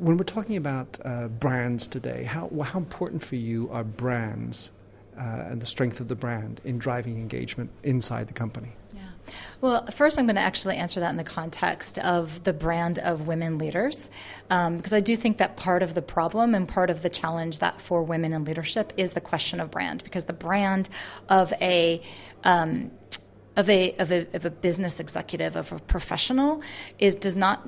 when 0.00 0.16
we're 0.16 0.24
talking 0.24 0.56
about 0.56 0.98
uh, 1.04 1.28
brands 1.28 1.86
today, 1.86 2.24
how, 2.24 2.50
how 2.62 2.78
important 2.78 3.22
for 3.22 3.36
you 3.36 3.68
are 3.70 3.84
brands 3.84 4.70
uh, 5.18 5.44
and 5.50 5.60
the 5.60 5.66
strength 5.66 6.00
of 6.00 6.08
the 6.08 6.14
brand 6.14 6.60
in 6.64 6.78
driving 6.78 7.18
engagement 7.18 7.70
inside 7.82 8.26
the 8.26 8.32
company? 8.32 8.72
Yeah. 8.94 9.02
Well, 9.60 9.86
first, 9.88 10.18
I'm 10.18 10.24
going 10.24 10.36
to 10.36 10.42
actually 10.42 10.76
answer 10.76 11.00
that 11.00 11.10
in 11.10 11.18
the 11.18 11.24
context 11.24 11.98
of 11.98 12.42
the 12.44 12.54
brand 12.54 12.98
of 12.98 13.26
women 13.26 13.58
leaders, 13.58 14.10
um, 14.48 14.78
because 14.78 14.94
I 14.94 15.00
do 15.00 15.16
think 15.16 15.36
that 15.36 15.58
part 15.58 15.82
of 15.82 15.92
the 15.92 16.02
problem 16.02 16.54
and 16.54 16.66
part 16.66 16.88
of 16.88 17.02
the 17.02 17.10
challenge 17.10 17.58
that 17.58 17.78
for 17.78 18.02
women 18.02 18.32
in 18.32 18.44
leadership 18.44 18.94
is 18.96 19.12
the 19.12 19.20
question 19.20 19.60
of 19.60 19.70
brand, 19.70 20.02
because 20.02 20.24
the 20.24 20.32
brand 20.32 20.88
of 21.28 21.52
a 21.60 22.00
um, 22.42 22.90
of 23.56 23.68
a, 23.68 23.94
of 23.96 24.12
a, 24.12 24.26
of 24.32 24.44
a 24.44 24.50
business 24.50 25.00
executive, 25.00 25.56
of 25.56 25.72
a 25.72 25.78
professional, 25.80 26.62
is 26.98 27.16
does 27.16 27.34
not 27.34 27.62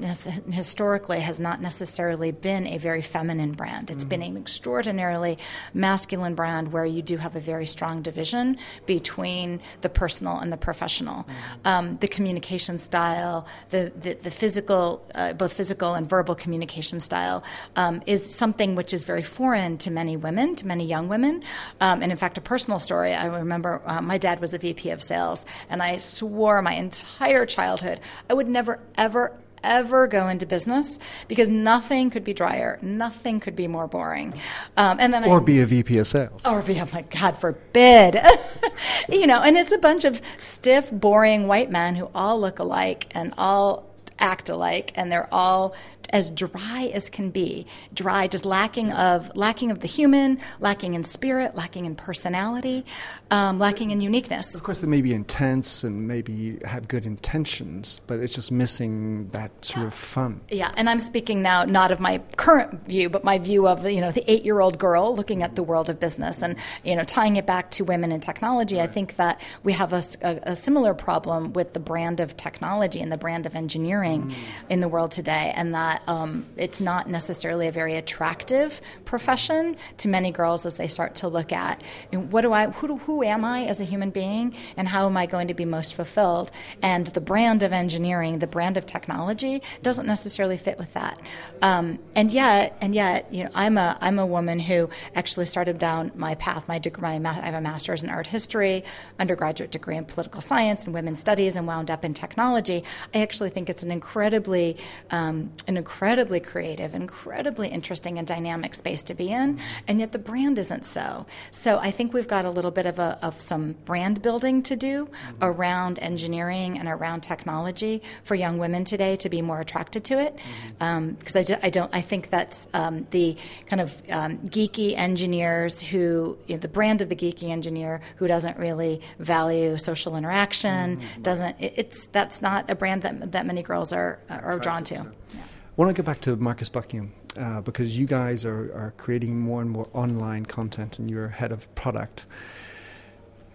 historically 0.52 1.20
has 1.20 1.40
not 1.40 1.60
necessarily 1.60 2.30
been 2.30 2.66
a 2.68 2.78
very 2.78 3.02
feminine 3.02 3.52
brand. 3.52 3.90
It's 3.90 4.04
mm-hmm. 4.04 4.08
been 4.10 4.22
an 4.22 4.36
extraordinarily 4.36 5.38
masculine 5.74 6.36
brand 6.36 6.72
where 6.72 6.86
you 6.86 7.02
do 7.02 7.16
have 7.16 7.34
a 7.34 7.40
very 7.40 7.66
strong 7.66 8.00
division 8.00 8.58
between 8.86 9.60
the 9.80 9.88
personal 9.88 10.38
and 10.38 10.52
the 10.52 10.56
professional. 10.56 11.24
Mm-hmm. 11.24 11.66
Um, 11.68 11.96
the 11.98 12.08
communication 12.08 12.78
style, 12.78 13.46
the 13.70 13.92
the, 14.00 14.14
the 14.14 14.30
physical, 14.30 15.04
uh, 15.16 15.32
both 15.32 15.52
physical 15.52 15.94
and 15.94 16.08
verbal 16.08 16.36
communication 16.36 17.00
style, 17.00 17.42
um, 17.74 18.02
is 18.06 18.24
something 18.24 18.76
which 18.76 18.94
is 18.94 19.02
very 19.02 19.22
foreign 19.22 19.78
to 19.78 19.90
many 19.90 20.16
women, 20.16 20.54
to 20.56 20.66
many 20.66 20.84
young 20.84 21.08
women. 21.08 21.42
Um, 21.80 22.02
and 22.02 22.12
in 22.12 22.18
fact, 22.18 22.38
a 22.38 22.40
personal 22.40 22.78
story. 22.78 23.14
I 23.14 23.26
remember 23.26 23.82
uh, 23.84 24.00
my 24.00 24.16
dad 24.16 24.38
was 24.40 24.54
a 24.54 24.58
VP 24.58 24.90
of 24.90 25.02
sales 25.02 25.44
and 25.72 25.82
I 25.82 25.96
swore 25.96 26.62
my 26.62 26.74
entire 26.74 27.46
childhood 27.46 27.98
I 28.28 28.34
would 28.34 28.48
never, 28.48 28.78
ever, 28.96 29.32
ever 29.64 30.06
go 30.06 30.28
into 30.28 30.46
business 30.46 30.98
because 31.28 31.48
nothing 31.48 32.10
could 32.10 32.24
be 32.24 32.34
drier, 32.34 32.78
nothing 32.82 33.40
could 33.40 33.56
be 33.56 33.66
more 33.66 33.86
boring. 33.86 34.34
Um, 34.76 34.98
and 35.00 35.12
then 35.12 35.24
or 35.24 35.40
I, 35.40 35.44
be 35.44 35.60
a 35.60 35.66
VP 35.66 35.98
of 35.98 36.06
sales, 36.06 36.44
or 36.44 36.62
be 36.62 36.80
oh 36.80 36.88
my 36.92 37.02
God 37.02 37.36
forbid, 37.36 38.18
you 39.08 39.26
know. 39.26 39.40
And 39.40 39.56
it's 39.56 39.72
a 39.72 39.78
bunch 39.78 40.04
of 40.04 40.20
stiff, 40.38 40.90
boring 40.92 41.46
white 41.46 41.70
men 41.70 41.96
who 41.96 42.10
all 42.14 42.40
look 42.40 42.58
alike 42.58 43.06
and 43.12 43.32
all 43.38 43.90
act 44.18 44.48
alike, 44.48 44.92
and 44.94 45.10
they're 45.10 45.32
all 45.32 45.74
as 46.12 46.30
dry 46.30 46.90
as 46.94 47.10
can 47.10 47.30
be. 47.30 47.66
Dry, 47.94 48.26
just 48.26 48.44
lacking 48.44 48.92
of 48.92 49.34
lacking 49.36 49.70
of 49.70 49.80
the 49.80 49.86
human, 49.86 50.38
lacking 50.60 50.94
in 50.94 51.04
spirit, 51.04 51.54
lacking 51.54 51.86
in 51.86 51.94
personality, 51.94 52.84
um, 53.30 53.58
lacking 53.58 53.90
in 53.90 54.00
uniqueness. 54.00 54.54
Of 54.54 54.62
course, 54.62 54.80
they 54.80 54.86
may 54.86 55.00
be 55.00 55.14
intense 55.14 55.84
and 55.84 56.06
maybe 56.06 56.58
have 56.64 56.86
good 56.86 57.06
intentions, 57.06 58.00
but 58.06 58.20
it's 58.20 58.34
just 58.34 58.52
missing 58.52 59.28
that 59.30 59.50
sort 59.64 59.86
of 59.86 59.94
fun. 59.94 60.40
Yeah, 60.50 60.70
and 60.76 60.88
I'm 60.88 61.00
speaking 61.00 61.42
now 61.42 61.64
not 61.64 61.90
of 61.90 61.98
my 61.98 62.18
current 62.36 62.86
view, 62.86 63.08
but 63.08 63.24
my 63.24 63.38
view 63.38 63.66
of 63.66 63.88
you 63.88 64.00
know 64.00 64.12
the 64.12 64.30
eight 64.30 64.44
year 64.44 64.60
old 64.60 64.78
girl 64.78 65.16
looking 65.16 65.42
at 65.42 65.56
the 65.56 65.62
world 65.62 65.88
of 65.88 65.98
business 65.98 66.42
and 66.42 66.56
you 66.84 66.94
know 66.94 67.04
tying 67.04 67.36
it 67.36 67.46
back 67.46 67.70
to 67.72 67.84
women 67.84 68.12
in 68.12 68.20
technology. 68.20 68.76
Right. 68.76 68.88
I 68.88 68.92
think 68.92 69.16
that 69.16 69.40
we 69.62 69.72
have 69.72 69.92
a, 69.92 70.02
a, 70.22 70.40
a, 70.50 70.56
similar 70.56 70.94
problem 70.94 71.52
with 71.54 71.72
the 71.72 71.80
brand 71.80 72.20
of 72.20 72.36
technology 72.36 73.00
and 73.00 73.10
the 73.10 73.16
brand 73.16 73.46
of 73.46 73.54
engineering 73.54 74.30
mm. 74.30 74.34
in 74.68 74.80
the 74.80 74.88
world 74.88 75.10
today, 75.10 75.52
and 75.56 75.74
that 75.74 76.01
um, 76.06 76.46
it's 76.56 76.80
not 76.80 77.08
necessarily 77.08 77.68
a 77.68 77.72
very 77.72 77.94
attractive 77.94 78.80
profession 79.04 79.76
to 79.98 80.08
many 80.08 80.30
girls 80.30 80.66
as 80.66 80.76
they 80.76 80.88
start 80.88 81.14
to 81.16 81.28
look 81.28 81.52
at 81.52 81.82
what 82.12 82.42
do 82.42 82.52
I, 82.52 82.68
who, 82.70 82.98
who 82.98 83.22
am 83.22 83.44
I 83.44 83.64
as 83.64 83.80
a 83.80 83.84
human 83.84 84.10
being, 84.10 84.54
and 84.76 84.88
how 84.88 85.06
am 85.06 85.16
I 85.16 85.26
going 85.26 85.48
to 85.48 85.54
be 85.54 85.64
most 85.64 85.94
fulfilled? 85.94 86.50
And 86.82 87.06
the 87.08 87.20
brand 87.20 87.62
of 87.62 87.72
engineering, 87.72 88.38
the 88.38 88.46
brand 88.46 88.76
of 88.76 88.86
technology, 88.86 89.62
doesn't 89.82 90.06
necessarily 90.06 90.56
fit 90.56 90.78
with 90.78 90.92
that. 90.94 91.18
Um, 91.60 91.98
and 92.14 92.32
yet, 92.32 92.76
and 92.80 92.94
yet, 92.94 93.32
you 93.32 93.44
know, 93.44 93.50
I'm 93.54 93.78
a 93.78 93.96
I'm 94.00 94.18
a 94.18 94.26
woman 94.26 94.58
who 94.58 94.90
actually 95.14 95.46
started 95.46 95.78
down 95.78 96.12
my 96.14 96.34
path. 96.34 96.66
My 96.68 96.78
degree, 96.78 97.18
my, 97.18 97.30
I 97.30 97.46
have 97.46 97.54
a 97.54 97.60
master's 97.60 98.02
in 98.02 98.10
art 98.10 98.26
history, 98.26 98.84
undergraduate 99.18 99.70
degree 99.70 99.96
in 99.96 100.04
political 100.04 100.40
science 100.40 100.84
and 100.84 100.94
women's 100.94 101.20
studies, 101.20 101.56
and 101.56 101.66
wound 101.66 101.90
up 101.90 102.04
in 102.04 102.14
technology. 102.14 102.84
I 103.14 103.22
actually 103.22 103.50
think 103.50 103.70
it's 103.70 103.82
an 103.82 103.90
incredibly 103.90 104.76
um, 105.10 105.52
an 105.66 105.76
creative, 105.92 106.94
incredibly 106.94 107.68
interesting 107.68 108.18
and 108.18 108.26
dynamic 108.26 108.74
space 108.74 109.02
to 109.04 109.14
be 109.14 109.30
in, 109.30 109.58
and 109.86 110.00
yet 110.00 110.12
the 110.12 110.18
brand 110.18 110.58
isn't 110.58 110.84
so. 110.84 111.26
So 111.50 111.78
I 111.78 111.90
think 111.90 112.14
we've 112.14 112.26
got 112.26 112.44
a 112.44 112.50
little 112.50 112.70
bit 112.70 112.86
of 112.86 112.98
a, 112.98 113.18
of 113.22 113.40
some 113.40 113.72
brand 113.84 114.22
building 114.22 114.62
to 114.64 114.76
do 114.76 115.06
mm-hmm. 115.06 115.44
around 115.44 115.98
engineering 115.98 116.78
and 116.78 116.88
around 116.88 117.20
technology 117.20 118.02
for 118.24 118.34
young 118.34 118.58
women 118.58 118.84
today 118.84 119.16
to 119.16 119.28
be 119.28 119.42
more 119.42 119.60
attracted 119.60 120.04
to 120.04 120.18
it. 120.18 120.34
Because 120.78 121.36
mm-hmm. 121.36 121.38
um, 121.38 121.60
I, 121.62 121.66
I, 121.66 121.70
don't, 121.70 121.94
I 121.94 122.00
think 122.00 122.30
that's 122.30 122.68
um, 122.74 123.06
the 123.10 123.36
kind 123.66 123.80
of 123.80 124.02
um, 124.10 124.38
geeky 124.38 124.96
engineers 124.96 125.80
who 125.80 126.38
you 126.46 126.54
know, 126.54 126.58
the 126.58 126.68
brand 126.68 127.02
of 127.02 127.08
the 127.10 127.16
geeky 127.16 127.50
engineer 127.50 128.00
who 128.16 128.26
doesn't 128.26 128.56
really 128.58 129.00
value 129.18 129.76
social 129.76 130.16
interaction. 130.16 130.96
Mm-hmm. 130.96 131.22
Doesn't 131.22 131.60
it, 131.60 131.74
it's 131.76 132.06
that's 132.08 132.40
not 132.40 132.70
a 132.70 132.74
brand 132.74 133.02
that 133.02 133.32
that 133.32 133.46
many 133.46 133.62
girls 133.62 133.92
are 133.92 134.18
are 134.28 134.58
drawn 134.58 134.84
to. 134.84 134.94
Yeah. 134.94 135.40
Want 135.74 135.96
to 135.96 136.02
go 136.02 136.04
back 136.04 136.20
to 136.22 136.36
Marcus 136.36 136.68
Buckingham 136.68 137.14
uh, 137.38 137.62
because 137.62 137.98
you 137.98 138.04
guys 138.04 138.44
are, 138.44 138.70
are 138.74 138.92
creating 138.98 139.40
more 139.40 139.62
and 139.62 139.70
more 139.70 139.88
online 139.94 140.44
content 140.44 140.98
and 140.98 141.10
you're 141.10 141.28
head 141.28 141.50
of 141.50 141.74
product 141.74 142.26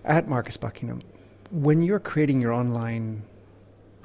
at 0.03 0.27
Marcus 0.27 0.57
Buckingham. 0.57 1.03
When 1.51 1.83
you're 1.83 1.99
creating 1.99 2.41
your 2.41 2.53
online 2.53 3.21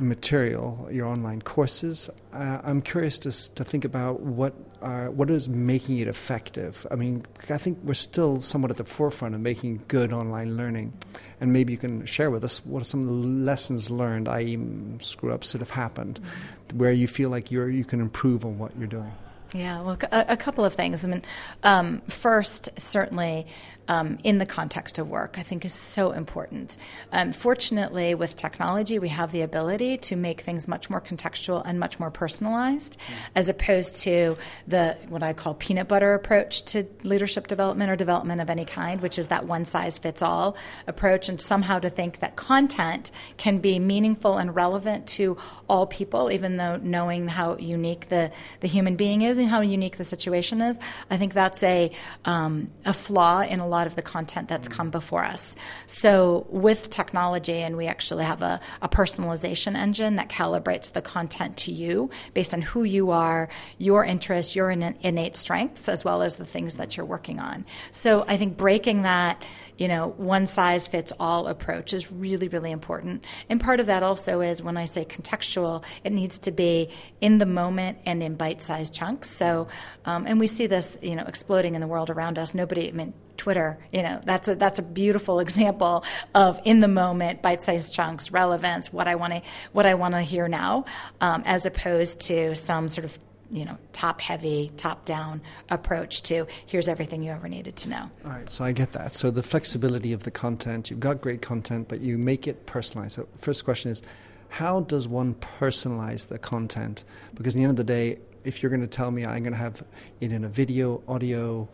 material, 0.03 0.89
your 0.91 1.07
online 1.07 1.43
courses, 1.43 2.11
uh, 2.33 2.61
I'm 2.63 2.83
curious 2.83 3.19
to, 3.21 3.55
to 3.55 3.65
think 3.65 3.85
about 3.85 4.21
what 4.21 4.55
are, 4.81 5.11
what 5.11 5.31
is 5.31 5.49
making 5.49 5.99
it 5.99 6.09
effective. 6.09 6.87
I 6.91 6.97
mean, 6.97 7.25
I 7.49 7.59
think 7.59 7.79
we're 7.83 7.95
still 7.95 8.41
somewhat 8.41 8.71
at 8.71 8.77
the 8.77 8.85
forefront 8.85 9.35
of 9.35 9.41
making 9.41 9.83
good 9.89 10.13
online 10.13 10.57
learning, 10.57 10.93
and 11.41 11.53
maybe 11.53 11.73
you 11.73 11.79
can 11.79 12.05
share 12.07 12.31
with 12.31 12.45
us 12.45 12.65
what 12.65 12.83
are 12.83 12.85
some 12.85 13.01
of 13.01 13.07
the 13.07 13.13
lessons 13.13 13.91
learned, 13.91 14.29
i.e., 14.29 14.59
screw 15.01 15.33
ups 15.33 15.53
that 15.53 15.61
have 15.61 15.71
happened, 15.71 16.21
mm-hmm. 16.21 16.79
where 16.79 16.93
you 16.93 17.09
feel 17.09 17.31
like 17.31 17.51
you're 17.51 17.69
you 17.69 17.85
can 17.85 18.01
improve 18.01 18.45
on 18.45 18.59
what 18.59 18.77
you're 18.77 18.87
doing. 18.87 19.13
Yeah, 19.55 19.83
well, 19.83 19.99
a, 20.11 20.27
a 20.31 20.37
couple 20.37 20.65
of 20.65 20.73
things. 20.73 21.05
I 21.05 21.09
mean, 21.09 21.23
um, 21.63 22.01
first, 22.03 22.71
certainly 22.81 23.47
um, 23.89 24.19
in 24.25 24.39
the 24.39 24.47
context 24.47 24.99
of 24.99 25.09
work, 25.09 25.37
I 25.39 25.43
think 25.43 25.65
is 25.65 25.75
so 25.75 26.13
important. 26.13 26.77
Um, 27.13 27.33
fortunately, 27.33 28.15
with 28.15 28.37
technology, 28.37 28.99
we 28.99 29.09
have 29.09 29.33
the 29.33 29.43
ability 29.43 29.99
to 29.99 30.17
make 30.17 30.41
things 30.41 30.69
much 30.69 30.89
more 30.89 31.01
contextual 31.01 31.63
and 31.65 31.79
much 31.81 31.99
more 31.99 32.11
personalized, 32.11 32.99
mm. 32.99 33.15
as 33.35 33.49
opposed 33.49 34.03
to 34.03 34.37
the 34.67 34.97
what 35.09 35.23
I 35.23 35.33
call 35.33 35.55
peanut 35.55 35.89
butter 35.89 36.15
approach 36.15 36.63
to 36.67 36.87
leadership 37.03 37.47
development 37.47 37.91
or 37.91 37.97
development 37.97 38.41
of 38.41 38.51
any 38.51 38.65
kind, 38.65 39.01
which 39.01 39.19
is 39.19 39.29
that 39.29 39.47
one 39.47 39.65
size 39.65 39.99
fits 39.99 40.23
all 40.23 40.57
approach, 40.87 41.29
and 41.29 41.41
somehow 41.41 41.79
to 41.79 41.91
think 41.91 42.21
that 42.21 42.37
content 42.37 43.11
can 43.37 43.59
be 43.59 43.79
meaningful 43.79 44.39
and 44.39 44.55
relevant 44.55 45.07
to 45.07 45.37
all 45.69 45.87
people, 45.87 46.31
even 46.31 46.57
though 46.57 46.77
knowing 46.77 47.29
how 47.29 47.57
unique 47.57 48.09
the, 48.09 48.31
the 48.61 48.69
human 48.69 48.97
being 48.97 49.23
is 49.23 49.39
and 49.39 49.49
how 49.49 49.61
unique 49.61 49.97
the 49.97 50.05
situation 50.05 50.61
is. 50.61 50.79
I 51.11 51.17
think 51.17 51.35
that's 51.35 51.63
a, 51.63 51.91
um, 52.25 52.71
a 52.85 52.93
flaw 52.93 53.41
in 53.43 53.61
a 53.61 53.67
lot 53.73 53.87
of 53.87 53.97
the 53.97 54.03
content 54.03 54.49
that's 54.49 54.69
come 54.69 54.89
mm. 54.89 54.93
before 54.93 55.25
us. 55.25 55.57
So, 55.87 56.47
with 56.51 56.91
technology, 56.91 57.55
and 57.55 57.77
we 57.77 57.87
actually 57.87 58.25
have 58.25 58.43
a, 58.43 58.61
a 58.81 58.89
personalization 58.89 59.75
engine 59.75 60.17
that 60.17 60.29
calibrates 60.29 60.93
the 60.93 61.03
content 61.03 61.57
to 61.59 61.73
you 61.73 62.11
based 62.35 62.55
on 62.55 62.63
who 62.63 62.85
you 62.85 63.11
are, 63.11 63.49
your 63.79 64.05
interests, 64.05 64.55
your 64.55 64.71
innate 64.71 65.37
strengths, 65.37 65.89
as 65.89 66.05
well 66.05 66.23
as 66.23 66.37
the 66.37 66.47
things 66.47 66.77
that 66.77 66.97
you're 66.97 67.07
working 67.07 67.41
on. 67.41 67.65
So, 67.91 68.25
I 68.29 68.37
think 68.37 68.57
breaking 68.57 69.03
that 69.03 69.43
you 69.83 69.89
know, 69.89 70.15
one 70.17 70.47
size 70.47 70.87
fits 70.87 71.13
all 71.19 71.49
approach 71.49 71.93
is 71.93 72.13
really, 72.13 72.47
really 72.47 72.71
important. 72.71 73.25
And 73.51 73.61
part 73.61 73.81
of 73.81 73.87
that 73.87 74.05
also 74.05 74.41
is 74.41 74.63
when 74.63 74.77
I 74.77 74.85
say 74.85 75.05
contextual, 75.05 75.83
it 76.05 76.13
needs 76.13 76.39
to 76.39 76.53
be 76.53 76.89
in 77.21 77.39
the 77.39 77.47
moment 77.47 77.99
and 78.07 78.23
in 78.23 78.37
bite 78.37 78.63
sized 78.63 78.95
chunks. 78.95 79.29
So, 79.29 79.67
um, 80.05 80.25
and 80.29 80.39
we 80.39 80.47
see 80.47 80.69
this, 80.69 80.97
you 81.03 81.17
know, 81.17 81.25
exploding 81.27 81.75
in 81.75 81.81
the 81.81 81.89
world 81.89 82.11
around 82.11 82.39
us. 82.39 82.55
Nobody, 82.55 82.91
I 82.91 82.93
mean, 82.93 83.13
Twitter, 83.37 83.77
you 83.93 84.05
know, 84.05 84.21
that's 84.25 84.47
a, 84.47 84.55
that's 84.55 84.79
a 84.79 84.85
beautiful 84.85 85.41
example 85.47 86.05
of 86.33 86.61
in 86.65 86.79
the 86.79 86.87
moment, 86.87 87.43
bite-sized 87.43 87.93
chunks, 87.93 88.31
relevance, 88.31 88.93
what 88.93 89.09
I 89.09 89.17
want 89.17 89.33
to 89.33 89.43
what 89.73 89.85
I 89.85 89.95
want 89.95 90.15
to 90.15 90.23
hear 90.23 90.47
now, 90.47 90.85
um, 91.21 91.43
as 91.45 91.67
opposed 91.67 92.21
to 92.29 92.55
some 92.55 92.89
sort 92.89 93.05
of 93.05 93.19
you 93.53 93.65
know 93.65 93.77
top 93.93 94.21
heavy 94.21 94.71
top 94.77 95.05
down 95.05 95.41
approach 95.71 96.23
to 96.23 96.47
here's 96.67 96.89
everything 96.89 97.23
you 97.23 97.31
ever 97.31 97.49
needed 97.49 97.77
to 97.77 97.89
know 97.89 98.11
all 98.25 98.31
right 98.31 98.51
so 98.51 98.65
i 98.65 98.73
get 98.73 98.93
that 98.93 99.13
so 99.13 99.31
the 99.31 99.43
flexibility 99.43 100.13
of 100.13 100.23
the 100.23 100.31
content 100.31 100.91
you've 100.91 101.01
got 101.01 101.21
great 101.21 101.43
content 101.43 101.87
but 101.87 102.01
you 102.01 102.17
make 102.17 102.49
it 102.49 102.67
personalized 102.67 103.15
so 103.15 103.29
first 103.39 103.65
question 103.65 103.91
is 103.91 104.03
how 104.49 104.81
does 104.81 105.07
one 105.07 105.35
personalize 105.35 106.29
the 106.29 106.39
content 106.39 107.05
because 107.35 107.55
at 107.55 107.59
the 107.59 107.63
end 107.63 107.71
of 107.71 107.77
the 107.77 107.85
day 107.85 108.19
if 108.45 108.63
you're 108.63 108.71
going 108.71 108.81
to 108.81 108.87
tell 108.87 109.11
me 109.11 109.25
i'm 109.25 109.43
going 109.43 109.53
to 109.53 109.59
have 109.59 109.83
it 110.21 110.33
in 110.33 110.45
a 110.45 110.49
video 110.49 111.03
audio 111.07 111.69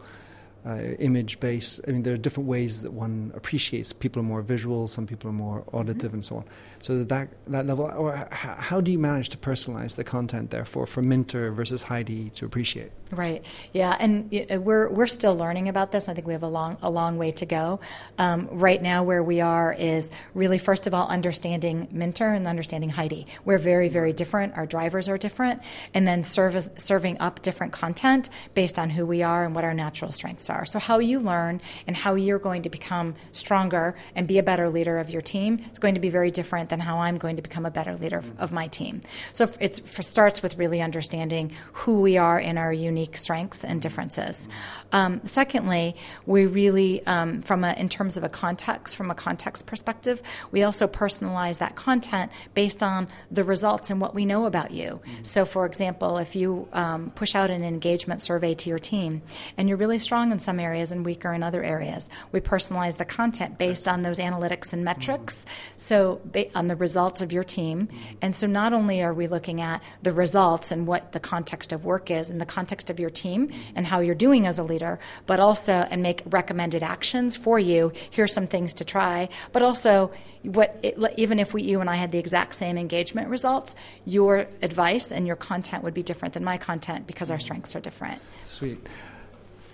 uh, 0.67 0.77
image 0.99 1.41
based. 1.41 1.81
I 1.87 1.93
mean, 1.93 2.03
there 2.03 2.15
are 2.15 2.19
different 2.19 2.49
ways 2.49 2.83
that 2.83 2.93
one 2.93 3.33
appreciates. 3.35 3.93
People 3.93 4.21
are 4.21 4.25
more 4.25 4.43
visual, 4.43 4.89
some 4.89 5.07
people 5.07 5.31
are 5.31 5.35
more 5.35 5.65
auditive, 5.73 6.09
mm-hmm. 6.09 6.17
and 6.17 6.25
so 6.25 6.37
on. 6.37 6.45
So 6.81 7.05
that 7.05 7.29
that 7.47 7.67
level, 7.67 7.85
or 7.85 8.29
how 8.31 8.81
do 8.81 8.91
you 8.91 8.99
manage 8.99 9.29
to 9.31 9.37
personalize 9.37 9.97
the 9.97 10.05
content? 10.05 10.51
Therefore, 10.51 10.87
for 10.87 11.03
Minter 11.03 11.51
versus 11.53 11.83
Heidi 11.83 12.31
to 12.31 12.45
appreciate. 12.45 12.93
Right. 13.11 13.43
Yeah, 13.73 13.97
and 13.99 14.31
we're 14.65 14.89
we're 14.91 15.07
still 15.07 15.35
learning 15.35 15.69
about 15.69 15.93
this. 15.93 16.09
I 16.09 16.15
think 16.15 16.27
we 16.27 16.35
have 16.35 16.43
a 16.43 16.49
long 16.49 16.77
a 16.83 16.91
long 16.91 17.19
way 17.19 17.31
to 17.33 17.47
go. 17.47 17.81
Um, 18.19 18.49
right 18.53 18.81
now, 18.81 19.03
where 19.03 19.23
we 19.23 19.41
are 19.41 19.73
is 19.73 20.11
really 20.35 20.59
first 20.59 20.87
of 20.87 20.95
all 20.95 21.09
understanding 21.09 21.89
Minter 21.91 22.29
and 22.29 22.47
understanding 22.47 22.91
Heidi. 22.91 23.27
We're 23.45 23.59
very 23.59 23.89
very 23.89 24.13
different. 24.13 24.57
Our 24.57 24.67
drivers 24.67 25.09
are 25.09 25.19
different, 25.19 25.63
and 25.95 26.07
then 26.07 26.23
service, 26.23 26.71
serving 26.77 27.19
up 27.21 27.43
different 27.43 27.73
content 27.73 28.29
based 28.55 28.79
on 28.79 28.91
who 28.91 29.07
we 29.07 29.23
are 29.23 29.45
and 29.45 29.55
what 29.55 29.65
our 29.65 29.75
natural 29.75 30.13
strengths 30.13 30.51
are. 30.51 30.67
So 30.67 30.79
how 30.79 30.99
you 30.99 31.19
learn 31.19 31.61
and 31.87 31.97
how 31.97 32.15
you're 32.15 32.39
going 32.39 32.63
to 32.63 32.71
become 32.71 33.15
stronger 33.33 33.97
and 34.15 34.29
be 34.29 34.39
a 34.39 34.43
better 34.43 34.69
leader 34.69 34.99
of 34.99 35.11
your 35.11 35.23
team 35.23 35.65
is 35.73 35.79
going 35.79 35.95
to 35.95 36.01
be 36.01 36.11
very 36.11 36.31
different 36.31 36.68
different 36.69 36.79
than 36.79 36.87
how 36.87 36.99
I'm 36.99 37.19
going 37.19 37.37
to 37.37 37.43
become 37.43 37.67
a 37.67 37.71
better 37.71 37.97
leader 37.97 38.19
of, 38.19 38.41
of 38.41 38.53
my 38.53 38.69
team. 38.69 39.03
So 39.33 39.49
it 39.61 39.75
starts 39.87 40.43
with 40.43 40.59
really 40.59 40.81
understanding 40.81 41.53
who 41.73 42.01
we 42.01 42.19
are 42.19 42.39
in 42.39 42.59
our 42.59 42.73
unique 42.73 43.17
strengths 43.17 43.65
and 43.65 43.81
differences. 43.81 44.49
Um, 44.93 45.21
secondly, 45.25 45.95
we 46.27 46.47
really, 46.47 47.05
um, 47.07 47.43
from 47.43 47.65
a, 47.65 47.73
in 47.75 47.89
terms 47.89 48.17
of 48.17 48.25
a 48.25 48.29
context, 48.29 48.97
from 48.97 49.11
a 49.11 49.15
context 49.15 49.67
perspective, 49.67 50.23
we 50.53 50.63
also 50.63 50.87
personalize 50.87 51.59
that 51.59 51.75
content 51.75 52.31
based 52.55 52.83
on 52.83 53.09
the 53.31 53.45
results 53.45 53.91
and 53.91 54.01
what 54.01 54.15
we 54.15 54.25
know 54.25 54.47
about 54.47 54.71
you. 54.71 55.01
So, 55.23 55.45
for 55.45 55.67
example, 55.67 56.19
if 56.19 56.37
you 56.37 56.69
um, 56.73 57.11
push 57.11 57.35
out 57.35 57.51
an 57.51 57.65
engagement 57.65 58.23
survey 58.23 58.55
to 58.55 58.71
your 58.71 58.79
team 58.79 59.23
and 59.57 59.69
you're 59.69 59.79
really 59.79 59.99
strong 59.99 60.33
in 60.33 60.39
some 60.39 60.61
areas 60.61 60.93
and 60.93 61.05
weaker 61.05 61.33
in 61.33 61.43
other 61.43 61.63
areas, 61.63 62.09
we 62.33 62.41
personalize 62.41 62.97
the 62.97 63.05
content 63.05 63.59
based 63.59 63.89
on 63.89 64.03
those 64.03 64.19
analytics 64.19 64.73
and 64.73 64.85
metrics. 64.85 65.47
So, 65.77 66.21
on 66.59 66.69
the 66.69 66.77
results 66.77 67.23
of 67.23 67.33
your 67.33 67.45
team. 67.45 67.89
And 68.21 68.35
so 68.35 68.47
not 68.47 68.73
only 68.73 69.03
are 69.03 69.15
we 69.15 69.29
looking 69.29 69.61
at 69.61 69.83
the 70.03 70.13
results 70.13 70.73
and 70.73 70.87
what 70.87 71.13
the 71.13 71.21
context 71.21 71.73
of 71.73 71.85
work 71.85 72.11
is 72.11 72.29
and 72.29 72.41
the 72.41 72.47
context 72.47 72.91
of 72.91 72.99
your 72.99 73.11
team 73.11 73.49
and 73.75 73.87
how 73.87 74.01
you're 74.01 74.15
doing 74.15 74.47
as 74.47 74.59
a 74.59 74.65
leader, 74.65 74.99
but 75.27 75.41
also 75.41 75.73
and 75.73 76.03
make 76.03 76.23
recommended 76.27 76.83
actions 76.83 77.37
for 77.37 77.59
you. 77.59 77.93
Here's 78.11 78.33
some 78.33 78.49
things 78.49 78.75
to 78.75 78.85
try, 78.85 79.29
but 79.53 79.63
also 79.63 80.11
what 80.43 80.79
it, 80.83 80.99
even 81.17 81.39
if 81.39 81.55
we, 81.55 81.63
you 81.63 81.81
and 81.81 81.89
I 81.89 81.97
had 81.97 82.13
the 82.13 82.19
exact 82.19 82.55
same 82.55 82.77
engagement 82.77 83.29
results, 83.29 83.77
your 84.05 84.47
advice 84.63 85.13
and 85.13 85.27
your 85.27 85.37
content 85.37 85.85
would 85.85 85.95
be 85.95 86.03
different 86.03 86.35
than 86.35 86.45
my 86.45 86.59
content 86.59 87.07
because 87.07 87.31
our 87.31 87.39
strengths 87.39 87.75
are 87.77 87.81
different. 87.81 88.21
Sweet. 88.45 88.85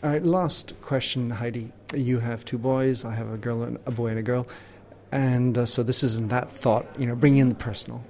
All 0.02 0.10
right, 0.10 0.22
last 0.22 0.74
question, 0.82 1.30
Heidi. 1.30 1.72
You 1.94 2.18
have 2.18 2.44
two 2.44 2.58
boys. 2.58 3.06
I 3.06 3.14
have 3.14 3.32
a 3.32 3.38
girl, 3.38 3.62
and 3.62 3.78
a 3.86 3.90
boy, 3.90 4.08
and 4.08 4.18
a 4.18 4.22
girl. 4.22 4.46
And 5.14 5.56
uh, 5.56 5.64
so 5.64 5.84
this 5.84 6.02
isn't 6.02 6.28
that 6.30 6.50
thought, 6.50 6.86
you 6.98 7.06
know, 7.06 7.14
bring 7.14 7.36
in 7.36 7.48
the 7.48 7.54
personal. 7.54 8.02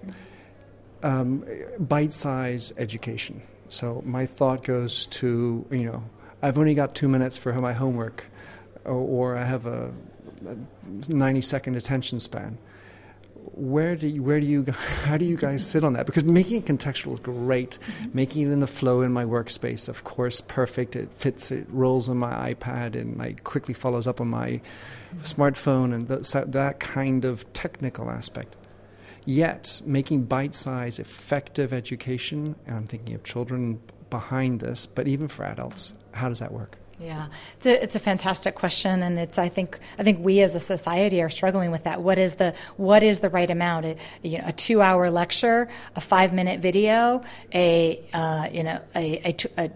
Um, 1.02 1.44
bite 1.78 2.14
size 2.14 2.72
education. 2.78 3.42
So 3.68 4.02
my 4.06 4.24
thought 4.24 4.64
goes 4.64 5.04
to, 5.06 5.66
you 5.70 5.84
know, 5.84 6.02
I've 6.40 6.56
only 6.56 6.74
got 6.74 6.94
two 6.94 7.10
minutes 7.10 7.36
for 7.36 7.52
my 7.52 7.74
homework, 7.74 8.24
or, 8.86 8.94
or 8.94 9.36
I 9.36 9.44
have 9.44 9.66
a, 9.66 9.92
a 10.48 11.12
90 11.12 11.42
second 11.42 11.76
attention 11.76 12.18
span. 12.20 12.56
Where 13.52 13.96
do 13.96 14.08
you, 14.08 14.22
where 14.22 14.40
do 14.40 14.46
you 14.46 14.64
how 15.04 15.16
do 15.16 15.24
you 15.24 15.36
guys 15.36 15.66
sit 15.66 15.84
on 15.84 15.92
that? 15.94 16.06
Because 16.06 16.24
making 16.24 16.58
it 16.58 16.66
contextual 16.66 17.14
is 17.14 17.20
great, 17.20 17.78
mm-hmm. 17.80 18.10
making 18.14 18.48
it 18.48 18.52
in 18.52 18.60
the 18.60 18.66
flow 18.66 19.02
in 19.02 19.12
my 19.12 19.24
workspace, 19.24 19.88
of 19.88 20.04
course, 20.04 20.40
perfect. 20.40 20.96
It 20.96 21.10
fits, 21.12 21.50
it 21.50 21.66
rolls 21.70 22.08
on 22.08 22.16
my 22.16 22.54
iPad, 22.54 22.94
and 22.94 23.18
like 23.18 23.44
quickly 23.44 23.74
follows 23.74 24.06
up 24.06 24.20
on 24.20 24.28
my 24.28 24.60
smartphone, 25.22 25.94
and 25.94 26.08
the, 26.08 26.44
that 26.48 26.80
kind 26.80 27.24
of 27.24 27.50
technical 27.52 28.10
aspect. 28.10 28.56
Yet, 29.26 29.80
making 29.86 30.24
bite-sized, 30.24 31.00
effective 31.00 31.72
education, 31.72 32.56
and 32.66 32.76
I'm 32.76 32.86
thinking 32.86 33.14
of 33.14 33.24
children 33.24 33.80
behind 34.14 34.60
this, 34.60 34.86
but 34.86 35.08
even 35.08 35.26
for 35.26 35.44
adults, 35.44 35.92
how 36.12 36.28
does 36.28 36.38
that 36.38 36.52
work? 36.52 36.78
Yeah, 37.00 37.26
it's 37.56 37.66
a, 37.66 37.82
it's 37.82 37.96
a 37.96 37.98
fantastic 37.98 38.54
question, 38.54 39.02
and 39.02 39.18
it's 39.18 39.38
I 39.38 39.48
think 39.48 39.80
I 39.98 40.04
think 40.04 40.24
we 40.24 40.40
as 40.40 40.54
a 40.54 40.60
society 40.60 41.20
are 41.20 41.28
struggling 41.28 41.72
with 41.72 41.82
that. 41.82 42.00
What 42.00 42.16
is 42.16 42.34
the 42.34 42.54
what 42.76 43.02
is 43.02 43.18
the 43.18 43.28
right 43.28 43.50
amount? 43.50 43.86
A, 43.86 43.96
you 44.22 44.38
know, 44.38 44.44
a 44.46 44.52
two 44.52 44.80
hour 44.80 45.10
lecture, 45.10 45.68
a 45.96 46.00
five 46.00 46.32
minute 46.32 46.60
video, 46.60 47.24
a 47.52 48.00
uh, 48.12 48.48
you 48.52 48.62
know 48.62 48.80
a, 48.94 49.34
a, 49.58 49.64
a 49.64 49.70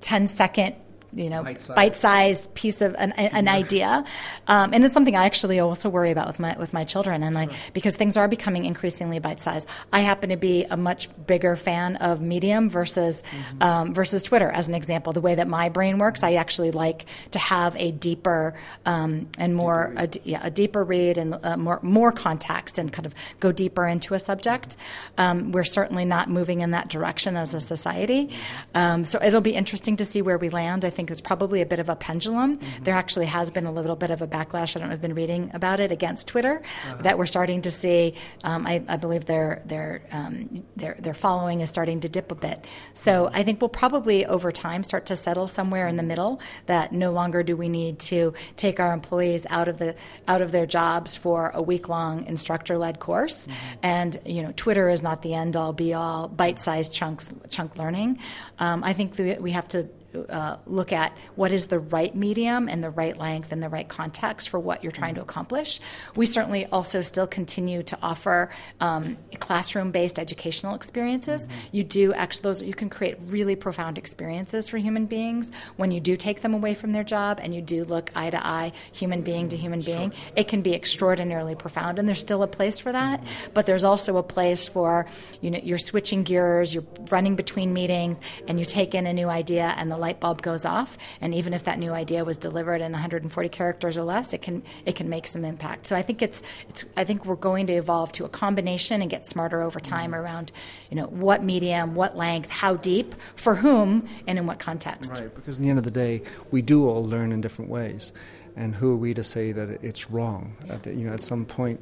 10 0.00 0.26
second 0.26 0.74
you 1.14 1.30
know 1.30 1.42
bite-sized, 1.42 2.54
piece 2.54 2.80
of 2.80 2.94
an, 2.98 3.12
an 3.12 3.48
idea. 3.48 4.04
Um, 4.46 4.72
and 4.72 4.84
it's 4.84 4.94
something 4.94 5.16
i 5.16 5.24
actually 5.24 5.60
also 5.60 5.88
worry 5.88 6.10
about 6.10 6.26
with 6.26 6.38
my 6.38 6.56
with 6.58 6.72
my 6.72 6.84
children 6.84 7.22
and 7.22 7.34
like 7.34 7.50
because 7.72 7.94
things 7.94 8.16
are 8.16 8.28
becoming 8.28 8.64
increasingly 8.64 9.18
bite-sized. 9.18 9.68
I 9.92 10.00
happen 10.00 10.30
to 10.30 10.36
be 10.36 10.64
a 10.64 10.76
much 10.76 11.08
bigger 11.26 11.56
fan 11.56 11.96
of 11.96 12.20
medium 12.20 12.68
versus 12.70 13.22
mm-hmm. 13.22 13.62
um, 13.62 13.94
versus 13.94 14.22
twitter 14.22 14.48
as 14.48 14.68
an 14.68 14.74
example. 14.74 15.12
The 15.12 15.20
way 15.20 15.34
that 15.34 15.48
my 15.48 15.68
brain 15.68 15.98
works 15.98 16.22
i 16.22 16.34
actually 16.34 16.70
like 16.70 17.06
to 17.32 17.38
have 17.38 17.76
a 17.76 17.92
deeper 17.92 18.54
um, 18.86 19.28
and 19.38 19.54
more 19.54 19.92
a, 19.96 20.08
yeah, 20.24 20.40
a 20.42 20.50
deeper 20.50 20.84
read 20.84 21.18
and 21.18 21.38
uh, 21.42 21.56
more 21.56 21.80
more 21.82 22.12
context 22.12 22.78
and 22.78 22.92
kind 22.92 23.06
of 23.06 23.14
go 23.40 23.52
deeper 23.52 23.86
into 23.86 24.14
a 24.14 24.18
subject. 24.18 24.76
Um, 25.18 25.52
we're 25.52 25.64
certainly 25.64 26.04
not 26.04 26.28
moving 26.28 26.60
in 26.60 26.70
that 26.72 26.88
direction 26.88 27.36
as 27.36 27.54
a 27.54 27.60
society. 27.60 28.30
Um, 28.74 29.04
so 29.04 29.20
it'll 29.22 29.40
be 29.40 29.54
interesting 29.54 29.96
to 29.96 30.04
see 30.04 30.22
where 30.22 30.38
we 30.38 30.48
land. 30.50 30.84
I 30.84 30.90
think 30.90 31.01
think 31.02 31.10
it's 31.10 31.20
probably 31.20 31.60
a 31.62 31.66
bit 31.66 31.80
of 31.80 31.88
a 31.88 31.96
pendulum. 31.96 32.56
Mm-hmm. 32.56 32.84
There 32.84 32.94
actually 32.94 33.26
has 33.26 33.50
been 33.50 33.66
a 33.66 33.72
little 33.72 33.96
bit 33.96 34.12
of 34.12 34.22
a 34.22 34.28
backlash. 34.28 34.76
I 34.76 34.78
don't 34.78 34.88
know 34.88 34.94
if 34.94 34.98
you've 34.98 35.02
been 35.02 35.14
reading 35.14 35.50
about 35.52 35.80
it 35.80 35.90
against 35.90 36.28
Twitter 36.28 36.62
uh-huh. 36.62 37.02
that 37.02 37.18
we're 37.18 37.26
starting 37.26 37.62
to 37.62 37.72
see. 37.72 38.14
Um, 38.44 38.64
I, 38.68 38.84
I, 38.86 38.96
believe 38.98 39.24
their 39.24 39.62
their 39.66 40.02
um, 40.12 40.62
their 40.76 40.94
their 41.00 41.14
following 41.14 41.60
is 41.60 41.70
starting 41.70 41.98
to 42.00 42.08
dip 42.08 42.30
a 42.30 42.36
bit. 42.36 42.68
So 42.94 43.28
I 43.32 43.42
think 43.42 43.60
we'll 43.60 43.68
probably 43.68 44.24
over 44.26 44.52
time 44.52 44.84
start 44.84 45.06
to 45.06 45.16
settle 45.16 45.48
somewhere 45.48 45.88
in 45.88 45.96
the 45.96 46.04
middle. 46.04 46.40
That 46.66 46.92
no 46.92 47.10
longer 47.10 47.42
do 47.42 47.56
we 47.56 47.68
need 47.68 47.98
to 48.10 48.32
take 48.56 48.78
our 48.78 48.92
employees 48.92 49.44
out 49.50 49.66
of 49.66 49.78
the 49.78 49.96
out 50.28 50.40
of 50.40 50.52
their 50.52 50.66
jobs 50.66 51.16
for 51.16 51.50
a 51.52 51.60
week 51.60 51.88
long 51.88 52.26
instructor 52.26 52.78
led 52.78 53.00
course. 53.00 53.48
Mm-hmm. 53.48 53.78
And 53.82 54.20
you 54.24 54.42
know, 54.42 54.52
Twitter 54.54 54.88
is 54.88 55.02
not 55.02 55.22
the 55.22 55.34
end 55.34 55.56
all 55.56 55.72
be 55.72 55.94
all 55.94 56.28
bite 56.28 56.60
sized 56.60 56.94
chunks 56.94 57.32
chunk 57.50 57.76
learning. 57.76 58.18
Um, 58.60 58.84
I 58.84 58.92
think 58.92 59.18
we 59.18 59.50
have 59.50 59.66
to 59.68 59.88
uh, 60.28 60.56
look 60.66 60.92
at 60.92 61.16
what 61.36 61.52
is 61.52 61.68
the 61.68 61.78
right 61.78 62.14
medium 62.14 62.68
and 62.68 62.82
the 62.84 62.90
right 62.90 63.16
length 63.16 63.52
and 63.52 63.62
the 63.62 63.68
right 63.68 63.88
context 63.88 64.48
for 64.48 64.60
what 64.60 64.82
you're 64.82 64.92
trying 64.92 65.14
to 65.14 65.22
accomplish. 65.22 65.80
We 66.16 66.26
certainly 66.26 66.66
also 66.66 67.00
still 67.00 67.26
continue 67.26 67.82
to 67.84 67.98
offer 68.02 68.50
um, 68.80 69.16
classroom-based 69.38 70.18
educational 70.18 70.74
experiences. 70.74 71.46
Mm-hmm. 71.46 71.60
You 71.72 71.84
do 71.84 72.12
actually 72.12 72.42
those 72.42 72.62
you 72.62 72.74
can 72.74 72.90
create 72.90 73.16
really 73.26 73.56
profound 73.56 73.98
experiences 73.98 74.68
for 74.68 74.78
human 74.78 75.06
beings 75.06 75.52
when 75.76 75.90
you 75.90 76.00
do 76.00 76.16
take 76.16 76.42
them 76.42 76.54
away 76.54 76.74
from 76.74 76.92
their 76.92 77.04
job 77.04 77.40
and 77.42 77.54
you 77.54 77.62
do 77.62 77.84
look 77.84 78.10
eye 78.14 78.30
to 78.30 78.46
eye, 78.46 78.72
human 78.92 79.22
being 79.22 79.48
to 79.48 79.56
human 79.56 79.80
being. 79.80 80.10
Sure. 80.10 80.32
It 80.36 80.48
can 80.48 80.62
be 80.62 80.74
extraordinarily 80.74 81.54
profound, 81.54 81.98
and 81.98 82.08
there's 82.08 82.20
still 82.20 82.42
a 82.42 82.48
place 82.48 82.80
for 82.80 82.92
that. 82.92 83.20
Mm-hmm. 83.20 83.52
But 83.54 83.66
there's 83.66 83.84
also 83.84 84.16
a 84.16 84.22
place 84.22 84.68
for 84.68 85.06
you 85.40 85.50
know 85.50 85.60
you're 85.62 85.78
switching 85.78 86.22
gears, 86.22 86.74
you're 86.74 86.84
running 87.10 87.36
between 87.36 87.72
meetings, 87.72 88.20
and 88.48 88.58
you 88.58 88.64
take 88.64 88.94
in 88.94 89.06
a 89.06 89.12
new 89.12 89.28
idea 89.28 89.72
and 89.76 89.90
the 89.90 89.96
light 90.02 90.20
bulb 90.20 90.42
goes 90.42 90.66
off, 90.66 90.98
and 91.22 91.34
even 91.34 91.54
if 91.54 91.64
that 91.64 91.78
new 91.78 91.92
idea 91.92 92.24
was 92.24 92.36
delivered 92.36 92.82
in 92.82 92.92
140 92.92 93.48
characters 93.48 93.96
or 93.96 94.02
less, 94.02 94.34
it 94.34 94.42
can 94.42 94.62
it 94.84 94.94
can 94.96 95.08
make 95.08 95.26
some 95.26 95.44
impact. 95.44 95.86
So 95.86 95.96
I 95.96 96.02
think 96.02 96.20
it's 96.20 96.42
it's 96.68 96.84
I 96.96 97.04
think 97.04 97.24
we're 97.24 97.36
going 97.36 97.66
to 97.68 97.72
evolve 97.72 98.12
to 98.12 98.24
a 98.24 98.28
combination 98.28 99.00
and 99.00 99.10
get 99.10 99.24
smarter 99.24 99.62
over 99.62 99.80
time 99.80 100.14
around 100.14 100.52
you 100.90 100.96
know 100.96 101.06
what 101.06 101.42
medium, 101.42 101.94
what 101.94 102.16
length, 102.16 102.50
how 102.50 102.74
deep, 102.74 103.14
for 103.36 103.54
whom, 103.54 104.06
and 104.26 104.38
in 104.38 104.46
what 104.46 104.58
context. 104.58 105.12
Right, 105.18 105.34
because 105.34 105.58
in 105.58 105.64
the 105.64 105.70
end 105.70 105.78
of 105.78 105.84
the 105.84 105.90
day, 105.90 106.22
we 106.50 106.60
do 106.60 106.86
all 106.86 107.04
learn 107.04 107.32
in 107.32 107.40
different 107.40 107.70
ways 107.70 108.12
and 108.54 108.74
who 108.74 108.92
are 108.92 108.96
we 108.96 109.14
to 109.14 109.24
say 109.24 109.50
that 109.52 109.70
it's 109.82 110.10
wrong 110.10 110.54
at 110.68 110.82
the, 110.82 110.92
you 110.92 111.06
know 111.06 111.12
at 111.14 111.22
some 111.22 111.44
point 111.44 111.80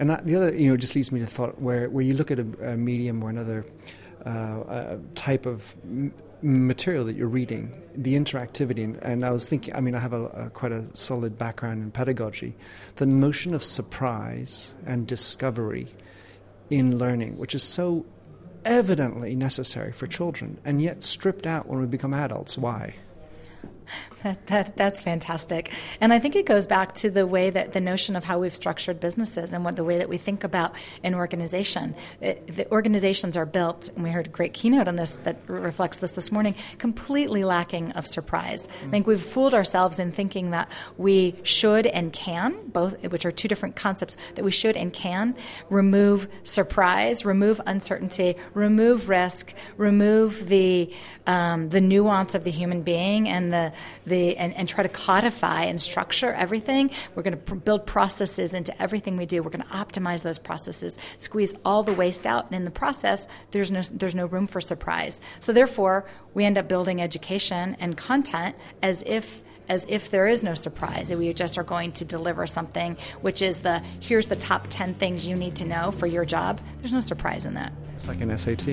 and 0.00 0.10
that, 0.10 0.26
the 0.26 0.34
other 0.34 0.52
you 0.52 0.68
know 0.68 0.76
just 0.76 0.96
leads 0.96 1.12
me 1.12 1.20
to 1.20 1.26
thought 1.26 1.60
where 1.60 1.88
where 1.90 2.04
you 2.04 2.14
look 2.14 2.32
at 2.32 2.40
a, 2.40 2.72
a 2.72 2.76
medium 2.76 3.22
or 3.22 3.30
another 3.30 3.64
uh, 4.26 4.96
type 5.14 5.46
of 5.46 5.74
material 6.42 7.04
that 7.04 7.16
you're 7.16 7.28
reading, 7.28 7.72
the 7.96 8.14
interactivity, 8.14 8.98
and, 9.02 9.24
I 9.24 9.30
was 9.30 9.48
thinking, 9.48 9.74
I 9.74 9.80
mean, 9.80 9.94
I 9.94 9.98
have 9.98 10.12
a, 10.12 10.26
a, 10.26 10.50
quite 10.50 10.72
a 10.72 10.84
solid 10.94 11.36
background 11.36 11.82
in 11.82 11.90
pedagogy, 11.90 12.54
the 12.96 13.06
notion 13.06 13.54
of 13.54 13.64
surprise 13.64 14.74
and 14.86 15.06
discovery 15.06 15.88
in 16.70 16.98
learning, 16.98 17.38
which 17.38 17.54
is 17.54 17.62
so 17.62 18.06
evidently 18.64 19.34
necessary 19.34 19.92
for 19.92 20.06
children, 20.06 20.58
and 20.64 20.80
yet 20.82 21.02
stripped 21.02 21.46
out 21.46 21.66
when 21.66 21.80
we 21.80 21.86
become 21.86 22.14
adults. 22.14 22.58
Why? 22.58 22.94
That, 24.24 24.46
that, 24.48 24.76
that's 24.76 25.00
fantastic. 25.00 25.70
And 26.00 26.12
I 26.12 26.18
think 26.18 26.34
it 26.34 26.44
goes 26.44 26.66
back 26.66 26.92
to 26.94 27.10
the 27.10 27.24
way 27.24 27.50
that 27.50 27.72
the 27.72 27.80
notion 27.80 28.16
of 28.16 28.24
how 28.24 28.40
we've 28.40 28.54
structured 28.54 28.98
businesses 28.98 29.52
and 29.52 29.64
what 29.64 29.76
the 29.76 29.84
way 29.84 29.98
that 29.98 30.08
we 30.08 30.18
think 30.18 30.42
about 30.42 30.74
an 31.04 31.14
organization. 31.14 31.94
It, 32.20 32.44
the 32.48 32.68
organizations 32.72 33.36
are 33.36 33.46
built, 33.46 33.92
and 33.94 34.02
we 34.02 34.10
heard 34.10 34.26
a 34.26 34.30
great 34.30 34.54
keynote 34.54 34.88
on 34.88 34.96
this 34.96 35.18
that 35.18 35.36
reflects 35.46 35.98
this 35.98 36.10
this 36.10 36.32
morning, 36.32 36.56
completely 36.78 37.44
lacking 37.44 37.92
of 37.92 38.08
surprise. 38.08 38.66
Mm-hmm. 38.66 38.88
I 38.88 38.90
think 38.90 39.06
we've 39.06 39.20
fooled 39.20 39.54
ourselves 39.54 40.00
in 40.00 40.10
thinking 40.10 40.50
that 40.50 40.68
we 40.96 41.36
should 41.44 41.86
and 41.86 42.12
can, 42.12 42.56
both, 42.70 43.06
which 43.12 43.24
are 43.24 43.30
two 43.30 43.46
different 43.46 43.76
concepts, 43.76 44.16
that 44.34 44.44
we 44.44 44.50
should 44.50 44.76
and 44.76 44.92
can 44.92 45.36
remove 45.70 46.26
surprise, 46.42 47.24
remove 47.24 47.60
uncertainty, 47.66 48.34
remove 48.52 49.08
risk, 49.08 49.54
remove 49.76 50.48
the, 50.48 50.92
um, 51.26 51.68
the 51.68 51.80
nuance 51.80 52.34
of 52.34 52.44
the 52.44 52.50
human 52.50 52.82
being 52.82 53.28
and 53.28 53.52
the 53.52 53.72
the 54.06 54.36
and, 54.36 54.54
and 54.54 54.68
try 54.68 54.82
to 54.82 54.88
codify 54.88 55.64
and 55.64 55.80
structure 55.80 56.32
everything. 56.32 56.90
We're 57.14 57.22
going 57.22 57.32
to 57.32 57.38
pr- 57.38 57.54
build 57.54 57.86
processes 57.86 58.54
into 58.54 58.80
everything 58.82 59.16
we 59.16 59.26
do. 59.26 59.42
We're 59.42 59.50
going 59.50 59.64
to 59.64 59.68
optimize 59.68 60.22
those 60.22 60.38
processes, 60.38 60.98
squeeze 61.16 61.54
all 61.64 61.82
the 61.82 61.92
waste 61.92 62.26
out, 62.26 62.46
and 62.46 62.54
in 62.54 62.64
the 62.64 62.70
process, 62.70 63.28
there's 63.50 63.72
no 63.72 63.82
there's 63.92 64.14
no 64.14 64.26
room 64.26 64.46
for 64.46 64.60
surprise. 64.60 65.20
So 65.40 65.52
therefore, 65.52 66.06
we 66.34 66.44
end 66.44 66.58
up 66.58 66.68
building 66.68 67.00
education 67.00 67.76
and 67.80 67.96
content 67.96 68.56
as 68.82 69.02
if 69.06 69.42
as 69.68 69.86
if 69.88 70.10
there 70.10 70.26
is 70.26 70.42
no 70.42 70.54
surprise 70.54 71.10
and 71.10 71.20
we 71.20 71.32
just 71.32 71.58
are 71.58 71.62
going 71.62 71.92
to 71.92 72.04
deliver 72.04 72.46
something 72.46 72.96
which 73.20 73.42
is 73.42 73.60
the 73.60 73.80
here's 74.00 74.28
the 74.28 74.36
top 74.36 74.66
10 74.68 74.94
things 74.94 75.26
you 75.26 75.36
need 75.36 75.54
to 75.56 75.64
know 75.64 75.90
for 75.90 76.06
your 76.06 76.24
job. 76.24 76.60
There's 76.80 76.92
no 76.92 77.00
surprise 77.00 77.46
in 77.46 77.54
that. 77.54 77.72
It's 77.94 78.08
like 78.08 78.20
an 78.20 78.36
sat 78.38 78.64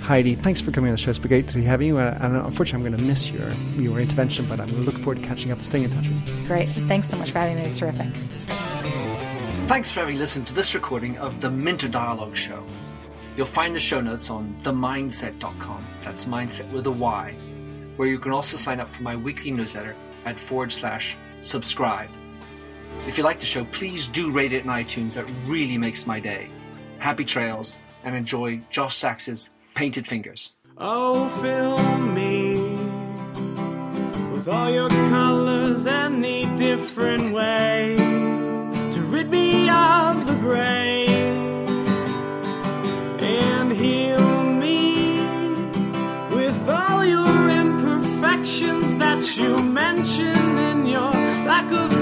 heidi 0.00 0.34
thanks 0.34 0.60
for 0.60 0.70
coming 0.70 0.90
on 0.90 0.94
the 0.94 0.98
show. 0.98 1.10
It's 1.10 1.18
been 1.18 1.28
great 1.28 1.48
to 1.48 1.62
have 1.62 1.82
you 1.82 1.98
and 1.98 2.36
unfortunately 2.36 2.86
i'm 2.86 2.92
going 2.92 3.00
to 3.00 3.08
miss 3.08 3.30
your 3.30 3.50
your 3.76 3.98
intervention 4.00 4.44
but 4.46 4.60
i'm 4.60 4.68
going 4.68 4.80
to 4.80 4.86
look 4.86 4.98
forward 4.98 5.20
to 5.20 5.26
catching 5.26 5.50
up 5.50 5.58
and 5.58 5.66
staying 5.66 5.84
in 5.84 5.90
touch 5.90 6.06
with 6.06 6.40
you. 6.40 6.46
Great. 6.46 6.68
Thanks 6.68 7.08
so 7.08 7.16
much 7.16 7.30
for 7.30 7.38
having 7.38 7.56
me. 7.56 7.62
It's 7.62 7.78
terrific. 7.78 8.06
Thanks. 8.12 9.68
thanks 9.68 9.90
for 9.90 10.00
having 10.00 10.18
listened 10.18 10.46
to 10.48 10.54
this 10.54 10.74
recording 10.74 11.18
of 11.18 11.40
the 11.40 11.50
minter 11.50 11.88
dialogue 11.88 12.36
show. 12.36 12.64
You'll 13.36 13.46
find 13.46 13.74
the 13.74 13.80
show 13.80 14.00
notes 14.00 14.30
on 14.30 14.56
themyndset.com. 14.62 15.86
That's 16.02 16.24
mindset 16.24 16.68
with 16.72 16.86
a 16.88 16.90
Y, 16.90 17.36
where 17.94 18.08
you 18.08 18.18
can 18.18 18.32
also 18.32 18.56
sign 18.56 18.80
up 18.80 18.90
for 18.90 19.02
my 19.02 19.14
weekly 19.14 19.52
newsletter 19.52 19.94
at 20.24 20.38
forward 20.38 20.72
slash 20.72 21.16
subscribe. 21.42 22.10
If 23.06 23.16
you 23.16 23.24
like 23.24 23.40
the 23.40 23.46
show, 23.46 23.64
please 23.66 24.08
do 24.08 24.30
rate 24.30 24.52
it 24.52 24.64
in 24.64 24.70
iTunes. 24.70 25.14
That 25.14 25.26
really 25.46 25.78
makes 25.78 26.06
my 26.06 26.20
day. 26.20 26.50
Happy 26.98 27.24
trails 27.24 27.78
and 28.04 28.16
enjoy 28.16 28.60
Josh 28.70 28.96
Sachs's 28.96 29.50
Painted 29.74 30.06
Fingers. 30.06 30.52
Oh, 30.76 31.28
fill 31.40 31.78
me 31.98 32.52
with 34.30 34.48
all 34.48 34.70
your 34.70 34.88
colors 34.88 35.86
any 35.86 36.44
different 36.56 37.32
way 37.32 37.94
to 37.96 39.00
rid 39.02 39.28
me 39.28 39.68
of 39.68 40.26
the 40.26 40.34
gray 40.40 41.04
and 43.20 43.72
heal 43.72 44.44
me 44.52 45.20
with 46.34 46.68
all 46.68 47.04
your 47.04 47.50
imperfections 47.50 48.98
that 48.98 49.36
you 49.36 49.58
mention 49.98 50.58
in 50.58 50.86
your 50.86 51.10
lack 51.10 51.72
of 51.72 51.97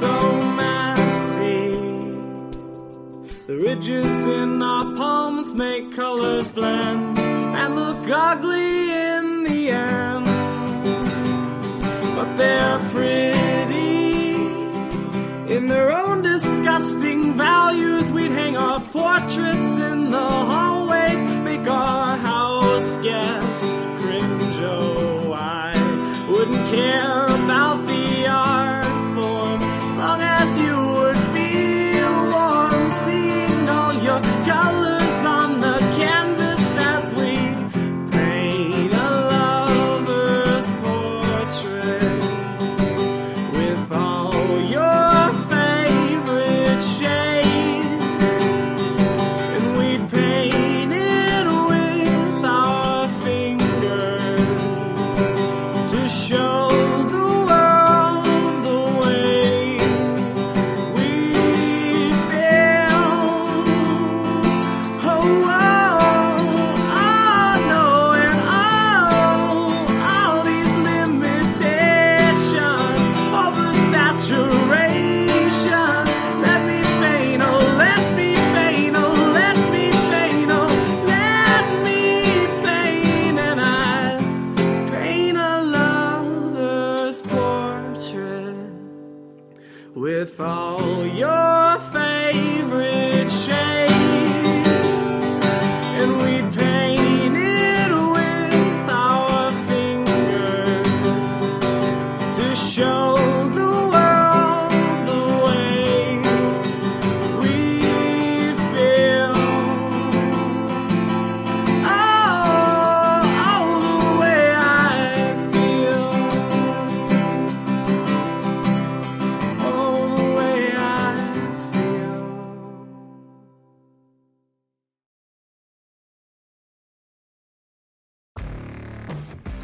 So 0.00 0.10
messy. 0.56 1.70
The 3.46 3.56
ridges 3.62 4.26
in 4.26 4.60
our 4.60 4.82
palms 4.96 5.54
make 5.54 5.94
colors 5.94 6.50
blend 6.50 7.16
and 7.16 7.76
look 7.76 8.02
ugly 8.10 8.90
in 8.90 9.44
the 9.44 9.70
end. 9.70 10.24
But 12.16 12.36
they're 12.36 12.80
pretty 12.90 14.34
in 15.54 15.66
their 15.66 15.92
own 15.92 16.22
disgusting 16.22 17.34
values. 17.34 18.10
We'd 18.10 18.32
hang 18.32 18.56
our 18.56 18.80
portraits 18.80 19.78
in 19.90 20.10
the 20.10 20.28
hallways, 20.50 21.22
make 21.44 21.68
our 21.68 22.16
house 22.16 22.98
guest 23.00 23.93